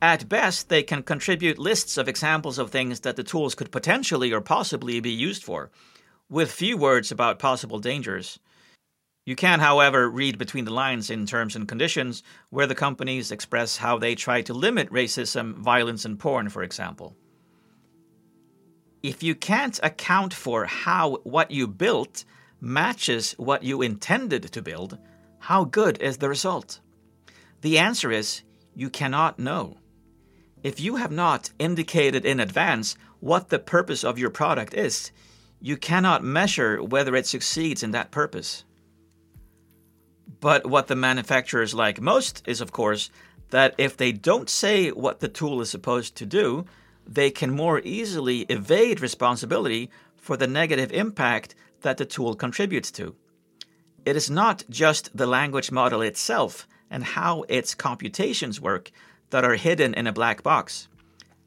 At 0.00 0.28
best, 0.28 0.68
they 0.68 0.84
can 0.84 1.02
contribute 1.02 1.58
lists 1.58 1.98
of 1.98 2.06
examples 2.06 2.56
of 2.56 2.70
things 2.70 3.00
that 3.00 3.16
the 3.16 3.24
tools 3.24 3.56
could 3.56 3.72
potentially 3.72 4.32
or 4.32 4.40
possibly 4.40 5.00
be 5.00 5.10
used 5.10 5.42
for, 5.42 5.72
with 6.30 6.52
few 6.52 6.76
words 6.76 7.10
about 7.10 7.40
possible 7.40 7.80
dangers. 7.80 8.38
You 9.28 9.36
can, 9.36 9.60
however, 9.60 10.08
read 10.08 10.38
between 10.38 10.64
the 10.64 10.72
lines 10.72 11.10
in 11.10 11.26
terms 11.26 11.54
and 11.54 11.68
conditions 11.68 12.22
where 12.48 12.66
the 12.66 12.74
companies 12.74 13.30
express 13.30 13.76
how 13.76 13.98
they 13.98 14.14
try 14.14 14.40
to 14.40 14.54
limit 14.54 14.90
racism, 14.90 15.52
violence, 15.56 16.06
and 16.06 16.18
porn, 16.18 16.48
for 16.48 16.62
example. 16.62 17.14
If 19.02 19.22
you 19.22 19.34
can't 19.34 19.78
account 19.82 20.32
for 20.32 20.64
how 20.64 21.16
what 21.24 21.50
you 21.50 21.66
built 21.66 22.24
matches 22.62 23.32
what 23.32 23.62
you 23.62 23.82
intended 23.82 24.44
to 24.44 24.62
build, 24.62 24.96
how 25.40 25.64
good 25.64 26.00
is 26.00 26.16
the 26.16 26.30
result? 26.30 26.80
The 27.60 27.78
answer 27.78 28.10
is 28.10 28.44
you 28.74 28.88
cannot 28.88 29.38
know. 29.38 29.76
If 30.62 30.80
you 30.80 30.96
have 30.96 31.12
not 31.12 31.50
indicated 31.58 32.24
in 32.24 32.40
advance 32.40 32.96
what 33.20 33.50
the 33.50 33.58
purpose 33.58 34.04
of 34.04 34.18
your 34.18 34.30
product 34.30 34.72
is, 34.72 35.12
you 35.60 35.76
cannot 35.76 36.24
measure 36.24 36.82
whether 36.82 37.14
it 37.14 37.26
succeeds 37.26 37.82
in 37.82 37.90
that 37.90 38.10
purpose. 38.10 38.64
But 40.40 40.66
what 40.66 40.86
the 40.86 40.96
manufacturers 40.96 41.74
like 41.74 42.00
most 42.00 42.42
is, 42.46 42.60
of 42.60 42.72
course, 42.72 43.10
that 43.50 43.74
if 43.78 43.96
they 43.96 44.12
don't 44.12 44.50
say 44.50 44.90
what 44.90 45.20
the 45.20 45.28
tool 45.28 45.60
is 45.60 45.70
supposed 45.70 46.16
to 46.16 46.26
do, 46.26 46.66
they 47.06 47.30
can 47.30 47.50
more 47.50 47.80
easily 47.82 48.40
evade 48.42 49.00
responsibility 49.00 49.90
for 50.16 50.36
the 50.36 50.46
negative 50.46 50.92
impact 50.92 51.54
that 51.80 51.96
the 51.96 52.04
tool 52.04 52.34
contributes 52.34 52.90
to. 52.90 53.14
It 54.04 54.16
is 54.16 54.30
not 54.30 54.64
just 54.68 55.16
the 55.16 55.26
language 55.26 55.70
model 55.70 56.02
itself 56.02 56.68
and 56.90 57.02
how 57.02 57.44
its 57.48 57.74
computations 57.74 58.60
work 58.60 58.90
that 59.30 59.44
are 59.44 59.56
hidden 59.56 59.94
in 59.94 60.06
a 60.06 60.12
black 60.12 60.42
box. 60.42 60.88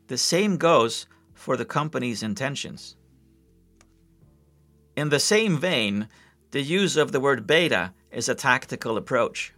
The 0.08 0.18
same 0.18 0.58
goes 0.58 1.06
for 1.34 1.58
the 1.58 1.66
company's 1.66 2.24
intentions. 2.24 2.96
In 4.96 5.10
the 5.10 5.20
same 5.20 5.58
vein, 5.58 6.08
the 6.52 6.62
use 6.62 6.98
of 6.98 7.12
the 7.12 7.20
word 7.20 7.48
beta 7.48 7.94
is 8.12 8.30
a 8.30 8.36
tactical 8.36 8.98
approach. 8.98 9.54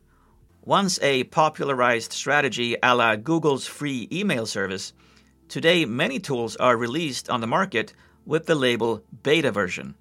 Once 0.63 1.00
a 1.02 1.26
popularized 1.26 2.13
strategy 2.13 2.78
a 2.82 2.96
la 2.96 3.16
Google's 3.16 3.68
free 3.68 4.08
email 4.12 4.46
service, 4.46 4.94
today 5.50 5.86
many 5.86 6.20
tools 6.20 6.56
are 6.58 6.78
released 6.78 7.30
on 7.30 7.42
the 7.42 7.48
market 7.48 7.94
with 8.26 8.46
the 8.46 8.56
label 8.56 9.04
beta 9.24 9.52
version. 9.52 9.96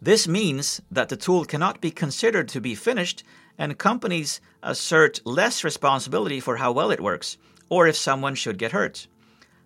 This 0.00 0.28
means 0.28 0.80
that 0.90 1.08
the 1.08 1.16
tool 1.16 1.44
cannot 1.44 1.80
be 1.80 1.90
considered 1.90 2.48
to 2.50 2.60
be 2.60 2.74
finished, 2.74 3.22
and 3.58 3.76
companies 3.76 4.40
assert 4.62 5.20
less 5.24 5.64
responsibility 5.64 6.40
for 6.40 6.56
how 6.56 6.72
well 6.72 6.90
it 6.90 7.00
works, 7.00 7.36
or 7.68 7.86
if 7.86 7.96
someone 7.96 8.34
should 8.34 8.56
get 8.58 8.72
hurt. 8.72 9.06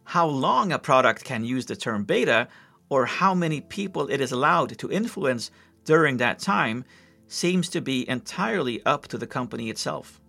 How 0.05 0.27
long 0.27 0.73
a 0.73 0.79
product 0.79 1.25
can 1.25 1.45
use 1.45 1.67
the 1.67 1.77
term 1.77 2.05
beta, 2.05 2.49
or 2.89 3.07
how 3.07 3.35
many 3.35 3.61
people 3.61 4.09
it 4.09 4.21
is 4.21 4.33
allowed 4.33 4.77
to 4.79 4.91
influence 4.91 5.51
during 5.85 6.17
that 6.17 6.39
time, 6.39 6.85
seems 7.27 7.69
to 7.71 7.81
be 7.81 8.09
entirely 8.09 8.85
up 8.85 9.07
to 9.09 9.19
the 9.19 9.27
company 9.27 9.71
itself. 9.71 10.21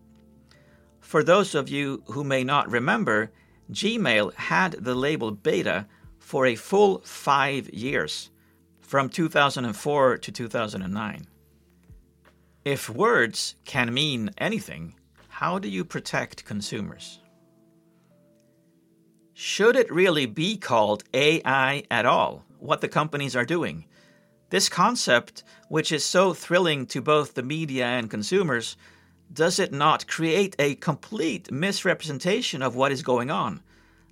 For 1.00 1.24
those 1.24 1.54
of 1.54 1.70
you 1.70 2.04
who 2.08 2.24
may 2.24 2.44
not 2.44 2.70
remember, 2.70 3.32
Gmail 3.72 4.34
had 4.34 4.74
the 4.74 4.96
label 4.96 5.32
beta 5.32 5.88
for 6.20 6.46
a 6.46 6.56
full 6.56 7.02
five 7.04 7.70
years, 7.70 8.32
from 8.82 9.10
2004 9.10 10.18
to 10.18 10.32
2009. 10.32 11.28
If 12.64 12.90
words 12.90 13.56
can 13.66 13.94
mean 13.94 14.32
anything, 14.38 14.96
how 15.28 15.60
do 15.60 15.70
you 15.70 15.86
protect 15.86 16.46
consumers? 16.46 17.20
Should 19.34 19.76
it 19.76 19.92
really 19.92 20.26
be 20.26 20.58
called 20.58 21.04
AI 21.14 21.84
at 21.92 22.06
all, 22.06 22.44
what 22.58 22.82
the 22.82 22.88
companies 22.88 23.36
are 23.36 23.46
doing? 23.46 23.86
This 24.50 24.70
concept, 24.70 25.44
which 25.70 25.92
is 25.92 26.06
so 26.06 26.34
thrilling 26.34 26.86
to 26.88 27.02
both 27.02 27.34
the 27.34 27.44
media 27.44 27.86
and 27.86 28.10
consumers, 28.10 28.78
does 29.34 29.60
it 29.60 29.72
not 29.72 30.08
create 30.08 30.56
a 30.60 30.76
complete 30.76 31.52
misrepresentation 31.52 32.62
of 32.62 32.76
what 32.76 32.92
is 32.92 33.02
going 33.02 33.32
on? 33.32 33.62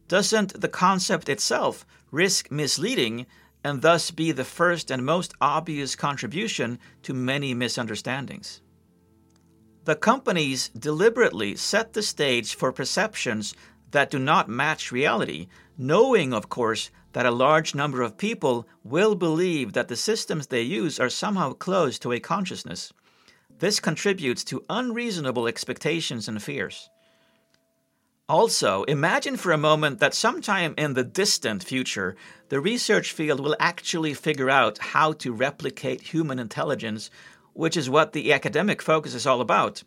Doesn't 0.08 0.60
the 0.60 0.67
concept 0.67 1.30
itself 1.30 1.86
risk 2.12 2.52
misleading 2.52 3.26
and 3.63 3.82
thus 3.82 4.12
be 4.12 4.32
the 4.32 4.43
first 4.43 4.91
and 4.91 5.06
most 5.06 5.34
obvious 5.39 5.96
contribution 5.96 6.80
to 7.04 7.13
many 7.13 7.54
misunderstandings? 7.54 8.62
The 9.86 9.96
companies 9.96 10.69
deliberately 10.69 11.56
set 11.56 11.93
the 11.93 12.02
stage 12.02 12.56
for 12.56 12.72
perceptions 12.72 13.54
that 13.91 14.10
do 14.10 14.17
not 14.17 14.50
match 14.50 14.91
reality, 14.91 15.48
knowing, 15.78 16.34
of 16.34 16.50
course, 16.50 16.89
that 17.13 17.26
a 17.26 17.32
large 17.32 17.73
number 17.73 18.02
of 18.02 18.17
people 18.17 18.67
will 18.84 19.15
believe 19.15 19.73
that 19.73 19.88
the 19.88 19.95
systems 19.95 20.47
they 20.47 20.62
use 20.62 20.99
are 20.99 21.10
somehow 21.10 21.54
close 21.54 21.97
to 21.99 22.12
a 22.12 22.19
consciousness. 22.19 22.91
This 23.60 23.80
contributes 23.80 24.43
to 24.45 24.65
unreasonable 24.69 25.47
expectations 25.47 26.28
and 26.28 26.41
fears. 26.41 26.89
Also, 28.30 28.84
imagine 28.84 29.38
for 29.38 29.52
a 29.52 29.58
moment 29.58 29.99
that 29.99 30.13
sometime 30.13 30.73
in 30.78 30.93
the 30.93 31.04
distant 31.04 31.63
future, 31.63 32.15
the 32.49 32.60
research 32.60 33.12
field 33.12 33.39
will 33.39 33.56
actually 33.60 34.13
figure 34.13 34.49
out 34.49 34.78
how 34.78 35.12
to 35.13 35.34
replicate 35.34 36.02
human 36.02 36.39
intelligence, 36.39 37.12
which 37.54 37.78
is 37.78 37.89
what 37.89 38.13
the 38.13 38.34
academic 38.34 38.82
focus 38.82 39.13
is 39.13 39.28
all 39.28 39.41
about. 39.41 39.84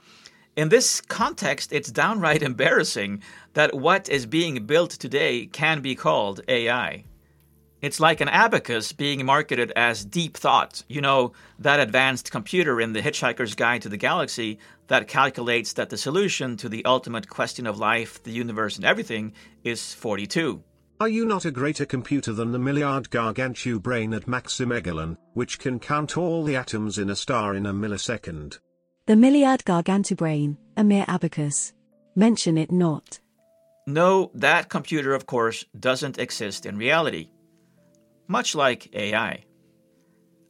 In 0.54 0.68
this 0.68 1.00
context, 1.00 1.72
it's 1.72 1.90
downright 1.90 2.42
embarrassing 2.50 3.22
that 3.54 3.74
what 3.74 4.08
is 4.08 4.26
being 4.26 4.66
built 4.66 4.90
today 4.90 5.46
can 5.46 5.80
be 5.80 5.94
called 5.94 6.40
AI. 6.46 7.04
It's 7.86 8.00
like 8.00 8.20
an 8.20 8.28
abacus 8.28 8.90
being 8.90 9.24
marketed 9.24 9.70
as 9.76 10.04
deep 10.04 10.36
thought. 10.36 10.82
You 10.88 11.00
know, 11.00 11.34
that 11.60 11.78
advanced 11.78 12.32
computer 12.32 12.80
in 12.80 12.94
The 12.94 13.00
Hitchhiker's 13.00 13.54
Guide 13.54 13.82
to 13.82 13.88
the 13.88 13.96
Galaxy 13.96 14.58
that 14.88 15.06
calculates 15.06 15.74
that 15.74 15.90
the 15.90 15.96
solution 15.96 16.56
to 16.56 16.68
the 16.68 16.84
ultimate 16.84 17.28
question 17.28 17.64
of 17.64 17.78
life, 17.78 18.20
the 18.24 18.32
universe, 18.32 18.74
and 18.74 18.84
everything 18.84 19.34
is 19.62 19.94
42. 19.94 20.64
Are 20.98 21.08
you 21.08 21.24
not 21.26 21.44
a 21.44 21.52
greater 21.52 21.86
computer 21.86 22.32
than 22.32 22.50
the 22.50 22.58
Milliard 22.58 23.08
Gargantubrain 23.10 24.16
at 24.16 24.26
Maximegalon, 24.26 25.16
which 25.34 25.60
can 25.60 25.78
count 25.78 26.18
all 26.18 26.42
the 26.42 26.56
atoms 26.56 26.98
in 26.98 27.08
a 27.08 27.14
star 27.14 27.54
in 27.54 27.66
a 27.66 27.72
millisecond? 27.72 28.58
The 29.06 29.14
Milliard 29.14 29.64
Gargantubrain, 29.64 30.56
a 30.76 30.82
mere 30.82 31.04
abacus. 31.06 31.72
Mention 32.16 32.58
it 32.58 32.72
not. 32.72 33.20
No, 33.86 34.32
that 34.34 34.70
computer, 34.70 35.14
of 35.14 35.26
course, 35.26 35.64
doesn't 35.78 36.18
exist 36.18 36.66
in 36.66 36.76
reality 36.76 37.28
much 38.26 38.54
like 38.54 38.94
AI. 38.94 39.44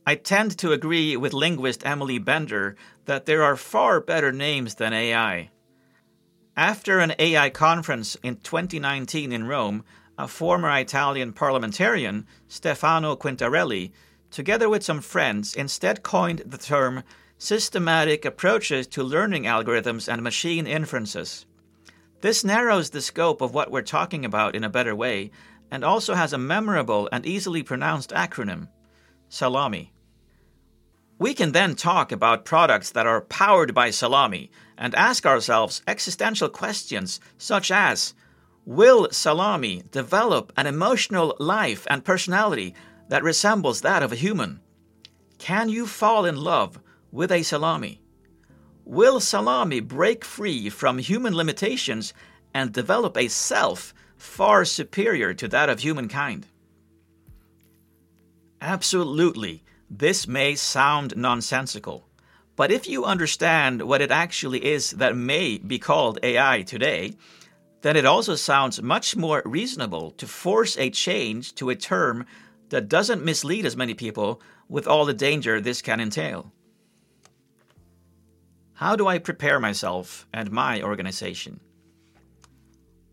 I 0.07 0.15
tend 0.15 0.57
to 0.59 0.73
agree 0.73 1.17
with 1.17 1.33
linguist 1.33 1.85
Emily 1.85 2.19
Bender 2.19 2.77
that 3.07 3.27
there 3.27 3.43
are 3.43 3.57
far 3.57 4.01
better 4.01 4.31
names 4.31 4.77
than 4.77 4.93
AI. 4.93 5.51
After 6.57 7.01
an 7.01 7.15
AI 7.19 7.51
conference 7.51 8.17
in 8.23 8.37
2019 8.37 9.33
in 9.33 9.47
Rome, 9.47 9.85
a 10.17 10.29
former 10.29 10.71
Italian 10.79 11.33
parliamentarian, 11.33 12.27
Stefano 12.49 13.17
Quintarelli, 13.17 13.93
together 14.31 14.69
with 14.69 14.83
some 14.83 15.01
friends, 15.01 15.55
instead 15.55 16.03
coined 16.03 16.43
the 16.47 16.59
term 16.59 17.03
systematic 17.37 18.25
approaches 18.25 18.87
to 18.87 19.03
learning 19.03 19.43
algorithms 19.43 20.11
and 20.11 20.23
machine 20.23 20.67
inferences. 20.67 21.45
This 22.23 22.45
narrows 22.45 22.91
the 22.91 23.03
scope 23.03 23.43
of 23.43 23.53
what 23.53 23.71
we're 23.71 23.83
talking 23.83 24.25
about 24.25 24.55
in 24.57 24.65
a 24.65 24.71
better 24.71 24.97
way 24.97 25.31
and 25.71 25.85
also 25.85 26.15
has 26.15 26.33
a 26.33 26.39
memorable 26.39 27.09
and 27.13 27.27
easily 27.27 27.63
pronounced 27.63 28.11
acronym 28.11 28.69
Salami. 29.29 29.93
We 31.19 31.35
can 31.35 31.53
then 31.53 31.75
talk 31.75 32.13
about 32.13 32.45
products 32.45 32.91
that 32.91 33.07
are 33.07 33.23
powered 33.23 33.75
by 33.75 33.91
Salami 33.91 34.51
and 34.77 34.95
ask 34.95 35.25
ourselves 35.25 35.83
existential 35.87 36.49
questions 36.49 37.21
such 37.39 37.71
as 37.71 38.15
Will 38.65 39.09
Salami 39.11 39.83
develop 39.91 40.53
an 40.57 40.67
emotional 40.67 41.37
life 41.39 41.87
and 41.89 42.05
personality 42.05 42.75
that 43.09 43.23
resembles 43.23 43.81
that 43.81 44.03
of 44.03 44.13
a 44.13 44.17
human? 44.17 44.61
Can 45.39 45.69
you 45.69 45.87
fall 45.87 46.25
in 46.25 46.37
love 46.37 46.81
with 47.13 47.31
a 47.31 47.43
salami? 47.43 48.01
Will 48.85 49.21
salami 49.21 49.81
break 49.81 50.25
free 50.25 50.69
from 50.69 50.99
human 50.99 51.35
limitations 51.35 52.15
and 52.55 52.73
develop 52.73 53.17
a 53.17 53.29
self 53.29 53.95
far 54.17 54.65
superior 54.65 55.35
to 55.35 55.49
that 55.49 55.69
of 55.69 55.81
humankind? 55.81 56.47
Absolutely, 58.61 59.63
this 59.89 60.27
may 60.27 60.55
sound 60.55 61.17
nonsensical, 61.17 62.09
but 62.57 62.73
if 62.73 62.89
you 62.89 63.05
understand 63.05 63.83
what 63.83 64.01
it 64.01 64.11
actually 64.11 64.65
is 64.65 64.93
that 64.93 65.17
may 65.17 65.59
be 65.59 65.79
called 65.79 66.19
AI 66.23 66.63
today, 66.63 67.15
then 67.83 67.97
it 67.97 68.07
also 68.07 68.35
sounds 68.35 68.83
much 68.83 69.15
more 69.15 69.43
reasonable 69.45 70.11
to 70.13 70.27
force 70.27 70.77
a 70.79 70.91
change 70.91 71.55
to 71.55 71.71
a 71.71 71.77
term 71.77 72.27
that 72.71 72.89
doesn't 72.89 73.25
mislead 73.25 73.65
as 73.65 73.77
many 73.77 73.95
people 73.95 74.41
with 74.69 74.89
all 74.89 75.05
the 75.05 75.15
danger 75.15 75.61
this 75.61 75.83
can 75.83 76.01
entail. 76.01 76.53
How 78.75 78.97
do 78.97 79.07
I 79.07 79.19
prepare 79.19 79.61
myself 79.61 80.27
and 80.33 80.51
my 80.51 80.83
organization? 80.83 81.61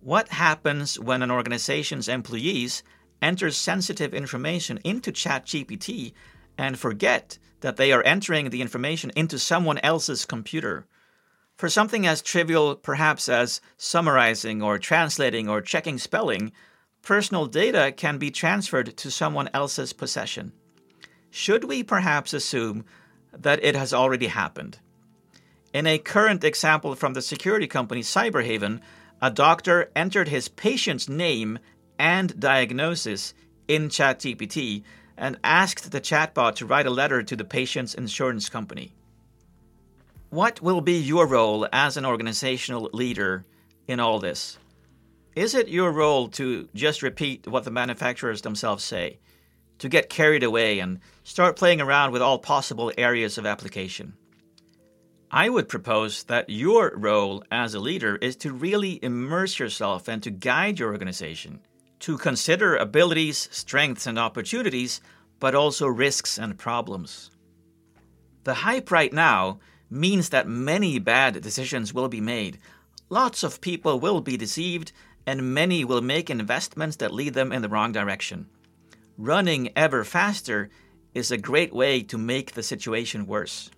What 0.04 0.28
happens 0.28 1.00
when 1.00 1.22
an 1.22 1.32
organization's 1.32 2.10
employees 2.10 2.84
enter 3.22 3.50
sensitive 3.52 4.14
information 4.14 4.80
into 4.84 5.14
ChatGPT 5.14 6.12
and 6.58 6.78
forget 6.78 7.38
that 7.62 7.78
they 7.78 7.94
are 7.94 8.04
entering 8.04 8.50
the 8.50 8.62
information 8.62 9.14
into 9.16 9.40
someone 9.40 9.78
else's 9.78 10.26
computer? 10.26 10.86
For 11.56 11.70
something 11.70 12.06
as 12.06 12.22
trivial, 12.22 12.76
perhaps, 12.76 13.30
as 13.30 13.62
summarizing 13.78 14.62
or 14.62 14.78
translating 14.78 15.48
or 15.48 15.62
checking 15.62 15.98
spelling, 15.98 16.52
personal 17.02 17.46
data 17.46 17.94
can 17.96 18.18
be 18.18 18.30
transferred 18.30 18.98
to 18.98 19.10
someone 19.10 19.50
else's 19.54 19.94
possession. 19.94 20.52
Should 21.30 21.64
we 21.64 21.82
perhaps 21.82 22.34
assume 22.34 22.84
that 23.32 23.64
it 23.64 23.78
has 23.78 23.94
already 23.94 24.28
happened? 24.28 24.80
In 25.74 25.88
a 25.88 25.98
current 25.98 26.44
example 26.44 26.94
from 26.94 27.14
the 27.14 27.22
security 27.22 27.68
company 27.68 28.02
Cyberhaven, 28.02 28.82
a 29.24 29.32
doctor 29.32 29.90
entered 29.96 30.28
his 30.28 30.50
patient's 30.50 31.08
name 31.08 31.58
and 31.98 32.38
diagnosis 32.38 33.34
in 33.70 33.88
ChatGPT 33.88 34.84
and 35.16 35.40
asked 35.46 35.94
the 35.94 36.02
chatbot 36.02 36.56
to 36.56 36.66
write 36.66 36.88
a 36.88 36.90
letter 36.90 37.24
to 37.24 37.38
the 37.38 37.46
patient's 37.46 37.94
insurance 37.94 38.50
company. 38.50 38.92
What 40.30 40.62
will 40.62 40.82
be 40.82 41.00
your 41.00 41.26
role 41.26 41.66
as 41.72 41.96
an 41.96 42.06
organizational 42.06 42.90
leader 42.92 43.46
in 43.88 44.02
all 44.02 44.20
this? 44.20 44.58
Is 45.38 45.56
it 45.56 45.70
your 45.70 45.94
role 45.94 46.28
to 46.30 46.68
just 46.76 47.02
repeat 47.02 47.48
what 47.48 47.64
the 47.64 47.72
manufacturers 47.72 48.42
themselves 48.42 48.84
say, 48.84 49.20
to 49.80 49.88
get 49.88 50.10
carried 50.10 50.44
away 50.44 50.80
and 50.80 51.00
start 51.24 51.56
playing 51.56 51.80
around 51.80 52.12
with 52.12 52.22
all 52.22 52.40
possible 52.40 52.92
areas 52.98 53.38
of 53.38 53.46
application? 53.46 54.16
I 55.36 55.50
would 55.50 55.68
propose 55.68 56.26
that 56.26 56.48
your 56.48 56.94
role 56.96 57.44
as 57.50 57.74
a 57.74 57.80
leader 57.80 58.18
is 58.18 58.36
to 58.36 58.54
really 58.54 59.00
immerse 59.04 59.58
yourself 59.58 60.08
and 60.08 60.22
to 60.22 60.30
guide 60.30 60.78
your 60.78 60.92
organization, 60.92 61.60
to 62.02 62.20
consider 62.20 62.76
abilities, 62.76 63.50
strengths, 63.52 64.06
and 64.06 64.20
opportunities, 64.20 65.02
but 65.40 65.56
also 65.56 65.88
risks 65.88 66.38
and 66.38 66.56
problems. 66.56 67.32
The 68.44 68.54
hype 68.54 68.92
right 68.92 69.12
now 69.12 69.58
means 69.90 70.30
that 70.30 70.48
many 70.48 71.00
bad 71.00 71.42
decisions 71.42 71.96
will 71.96 72.10
be 72.10 72.22
made. 72.22 72.60
Lots 73.10 73.42
of 73.42 73.60
people 73.60 74.00
will 74.00 74.22
be 74.22 74.38
deceived, 74.38 74.92
and 75.26 75.52
many 75.52 75.84
will 75.84 76.02
make 76.02 76.30
investments 76.30 76.98
that 76.98 77.12
lead 77.12 77.34
them 77.34 77.52
in 77.52 77.64
the 77.64 77.70
wrong 77.70 77.92
direction. 77.92 78.46
Running 79.18 79.72
ever 79.76 80.04
faster 80.04 80.70
is 81.16 81.32
a 81.32 81.38
great 81.38 81.74
way 81.74 82.04
to 82.04 82.20
make 82.20 82.52
the 82.52 82.62
situation 82.62 83.26
worse. 83.26 83.72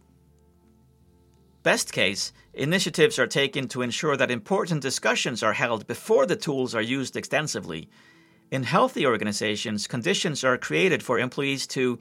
Best 1.65 1.91
case, 1.91 2.31
initiatives 2.53 3.17
are 3.17 3.25
taken 3.25 3.67
to 3.69 3.81
ensure 3.81 4.15
that 4.15 4.29
important 4.29 4.83
discussions 4.83 5.41
are 5.41 5.53
held 5.53 5.87
before 5.87 6.27
the 6.27 6.35
tools 6.35 6.75
are 6.75 6.81
used 6.97 7.17
extensively. 7.17 7.89
In 8.51 8.61
healthy 8.61 9.03
organizations, 9.03 9.87
conditions 9.87 10.43
are 10.43 10.59
created 10.59 11.01
for 11.01 11.17
employees 11.17 11.65
to, 11.69 11.97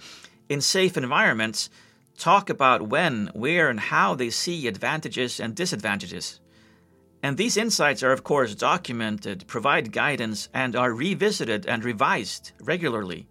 in 0.50 0.60
safe 0.60 0.98
environments, 0.98 1.70
talk 2.18 2.50
about 2.50 2.90
when, 2.90 3.30
where, 3.32 3.70
and 3.70 3.80
how 3.80 4.14
they 4.14 4.28
see 4.28 4.68
advantages 4.68 5.40
and 5.40 5.54
disadvantages. 5.54 6.40
And 7.22 7.38
these 7.38 7.56
insights 7.56 8.02
are, 8.02 8.12
of 8.12 8.22
course, 8.22 8.54
documented, 8.54 9.46
provide 9.46 9.92
guidance, 9.92 10.50
and 10.52 10.76
are 10.76 10.92
revisited 10.92 11.64
and 11.64 11.82
revised 11.82 12.52
regularly. 12.60 13.26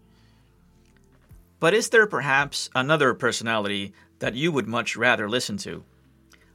But 1.59 1.75
is 1.75 1.89
there 1.89 2.07
perhaps 2.07 2.71
another 2.73 3.13
personality 3.13 3.93
that 4.17 4.33
you 4.33 4.51
would 4.51 4.67
much 4.67 4.95
rather 4.95 5.29
listen 5.29 5.57
to? 5.57 5.83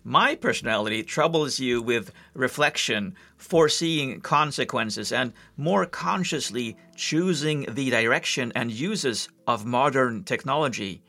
My 0.08 0.36
personality 0.36 1.02
troubles 1.02 1.60
you 1.60 1.82
with 1.82 2.12
reflection, 2.32 3.14
foreseeing 3.36 4.22
consequences, 4.22 5.12
and 5.12 5.34
more 5.58 5.84
consciously 5.84 6.78
choosing 6.96 7.66
the 7.68 7.90
direction 7.90 8.50
and 8.54 8.70
uses 8.72 9.28
of 9.46 9.66
modern 9.66 10.24
technology. 10.24 11.02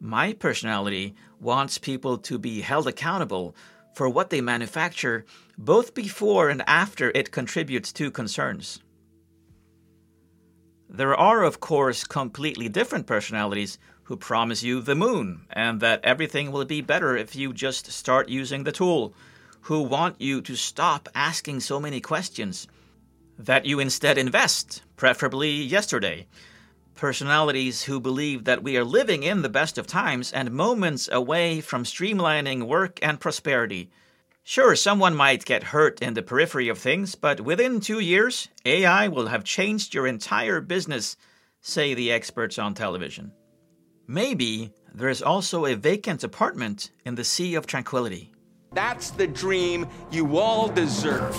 My 0.00 0.32
personality 0.32 1.14
wants 1.38 1.76
people 1.76 2.16
to 2.16 2.38
be 2.38 2.62
held 2.62 2.86
accountable 2.86 3.54
for 3.92 4.08
what 4.08 4.30
they 4.30 4.40
manufacture, 4.40 5.26
both 5.58 5.92
before 5.92 6.48
and 6.48 6.62
after 6.66 7.12
it 7.14 7.30
contributes 7.30 7.92
to 7.92 8.10
concerns. 8.10 8.80
There 10.88 11.14
are, 11.14 11.44
of 11.44 11.60
course, 11.60 12.02
completely 12.04 12.70
different 12.70 13.06
personalities 13.06 13.78
who 14.08 14.16
promise 14.16 14.62
you 14.62 14.80
the 14.80 14.94
moon 14.94 15.42
and 15.50 15.80
that 15.80 16.00
everything 16.02 16.50
will 16.50 16.64
be 16.64 16.80
better 16.80 17.14
if 17.14 17.36
you 17.36 17.52
just 17.52 17.92
start 17.92 18.30
using 18.30 18.64
the 18.64 18.72
tool, 18.72 19.12
who 19.62 19.82
want 19.82 20.18
you 20.18 20.40
to 20.40 20.56
stop 20.56 21.10
asking 21.14 21.60
so 21.60 21.78
many 21.78 22.00
questions, 22.00 22.66
that 23.38 23.66
you 23.66 23.78
instead 23.78 24.16
invest, 24.16 24.80
preferably 24.96 25.50
yesterday. 25.50 26.26
Personalities 26.94 27.82
who 27.82 28.00
believe 28.00 28.44
that 28.44 28.62
we 28.62 28.78
are 28.78 28.84
living 28.84 29.24
in 29.24 29.42
the 29.42 29.48
best 29.50 29.76
of 29.76 29.86
times 29.86 30.32
and 30.32 30.52
moments 30.52 31.10
away 31.12 31.60
from 31.60 31.84
streamlining 31.84 32.62
work 32.62 32.98
and 33.02 33.20
prosperity. 33.20 33.90
Sure, 34.42 34.74
someone 34.74 35.14
might 35.14 35.44
get 35.44 35.64
hurt 35.64 36.00
in 36.00 36.14
the 36.14 36.22
periphery 36.22 36.70
of 36.70 36.78
things, 36.78 37.14
but 37.14 37.42
within 37.42 37.78
two 37.78 38.00
years, 38.00 38.48
AI 38.64 39.06
will 39.06 39.26
have 39.26 39.44
changed 39.44 39.92
your 39.92 40.06
entire 40.06 40.62
business, 40.62 41.18
say 41.60 41.92
the 41.92 42.10
experts 42.10 42.58
on 42.58 42.72
television. 42.72 43.32
Maybe 44.10 44.72
there 44.94 45.10
is 45.10 45.20
also 45.20 45.66
a 45.66 45.74
vacant 45.74 46.24
apartment 46.24 46.92
in 47.04 47.14
the 47.14 47.24
Sea 47.24 47.56
of 47.56 47.66
Tranquility. 47.66 48.32
That's 48.72 49.10
the 49.10 49.26
dream 49.26 49.86
you 50.10 50.38
all 50.38 50.68
deserve. 50.68 51.36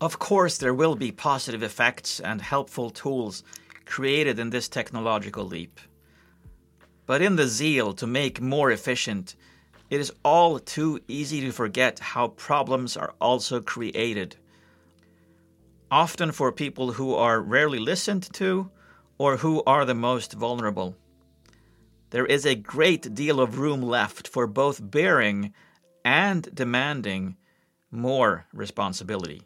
Of 0.00 0.18
course, 0.18 0.58
there 0.58 0.74
will 0.74 0.96
be 0.96 1.12
positive 1.12 1.62
effects 1.62 2.18
and 2.18 2.42
helpful 2.42 2.90
tools 2.90 3.44
created 3.84 4.40
in 4.40 4.50
this 4.50 4.68
technological 4.68 5.44
leap. 5.44 5.78
But 7.06 7.22
in 7.22 7.36
the 7.36 7.46
zeal 7.46 7.92
to 7.94 8.06
make 8.08 8.40
more 8.40 8.72
efficient, 8.72 9.36
it 9.88 10.00
is 10.00 10.12
all 10.24 10.58
too 10.58 10.98
easy 11.06 11.40
to 11.42 11.52
forget 11.52 12.00
how 12.00 12.28
problems 12.28 12.96
are 12.96 13.14
also 13.20 13.60
created. 13.60 14.34
Often 15.92 16.32
for 16.32 16.50
people 16.50 16.90
who 16.90 17.14
are 17.14 17.40
rarely 17.40 17.78
listened 17.78 18.28
to 18.32 18.68
or 19.18 19.36
who 19.38 19.62
are 19.66 19.84
the 19.84 19.94
most 19.94 20.32
vulnerable. 20.32 20.96
There 22.10 22.26
is 22.26 22.46
a 22.46 22.54
great 22.54 23.14
deal 23.14 23.40
of 23.40 23.58
room 23.58 23.82
left 23.82 24.28
for 24.28 24.46
both 24.46 24.80
bearing 24.90 25.52
and 26.04 26.48
demanding 26.54 27.36
more 27.90 28.46
responsibility. 28.52 29.42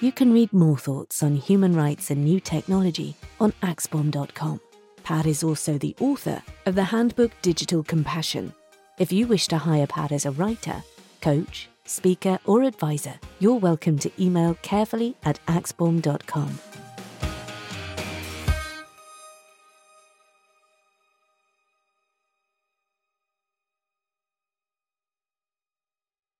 You 0.00 0.12
can 0.12 0.32
read 0.32 0.52
more 0.52 0.76
thoughts 0.76 1.22
on 1.22 1.36
human 1.36 1.74
rights 1.74 2.10
and 2.10 2.24
new 2.24 2.40
technology 2.40 3.16
on 3.40 3.52
axbom.com. 3.62 4.60
Per 5.04 5.22
is 5.26 5.44
also 5.44 5.78
the 5.78 5.94
author 6.00 6.42
of 6.66 6.74
the 6.74 6.84
handbook 6.84 7.30
Digital 7.42 7.82
Compassion. 7.82 8.52
If 8.98 9.12
you 9.12 9.26
wish 9.26 9.48
to 9.48 9.58
hire 9.58 9.86
Per 9.86 10.08
as 10.10 10.26
a 10.26 10.32
writer, 10.32 10.82
coach, 11.20 11.68
speaker, 11.86 12.38
or 12.44 12.62
advisor, 12.62 13.14
you're 13.38 13.54
welcome 13.54 13.98
to 13.98 14.10
email 14.20 14.54
carefully 14.62 15.14
at 15.24 15.38
axbom.com. 15.46 16.73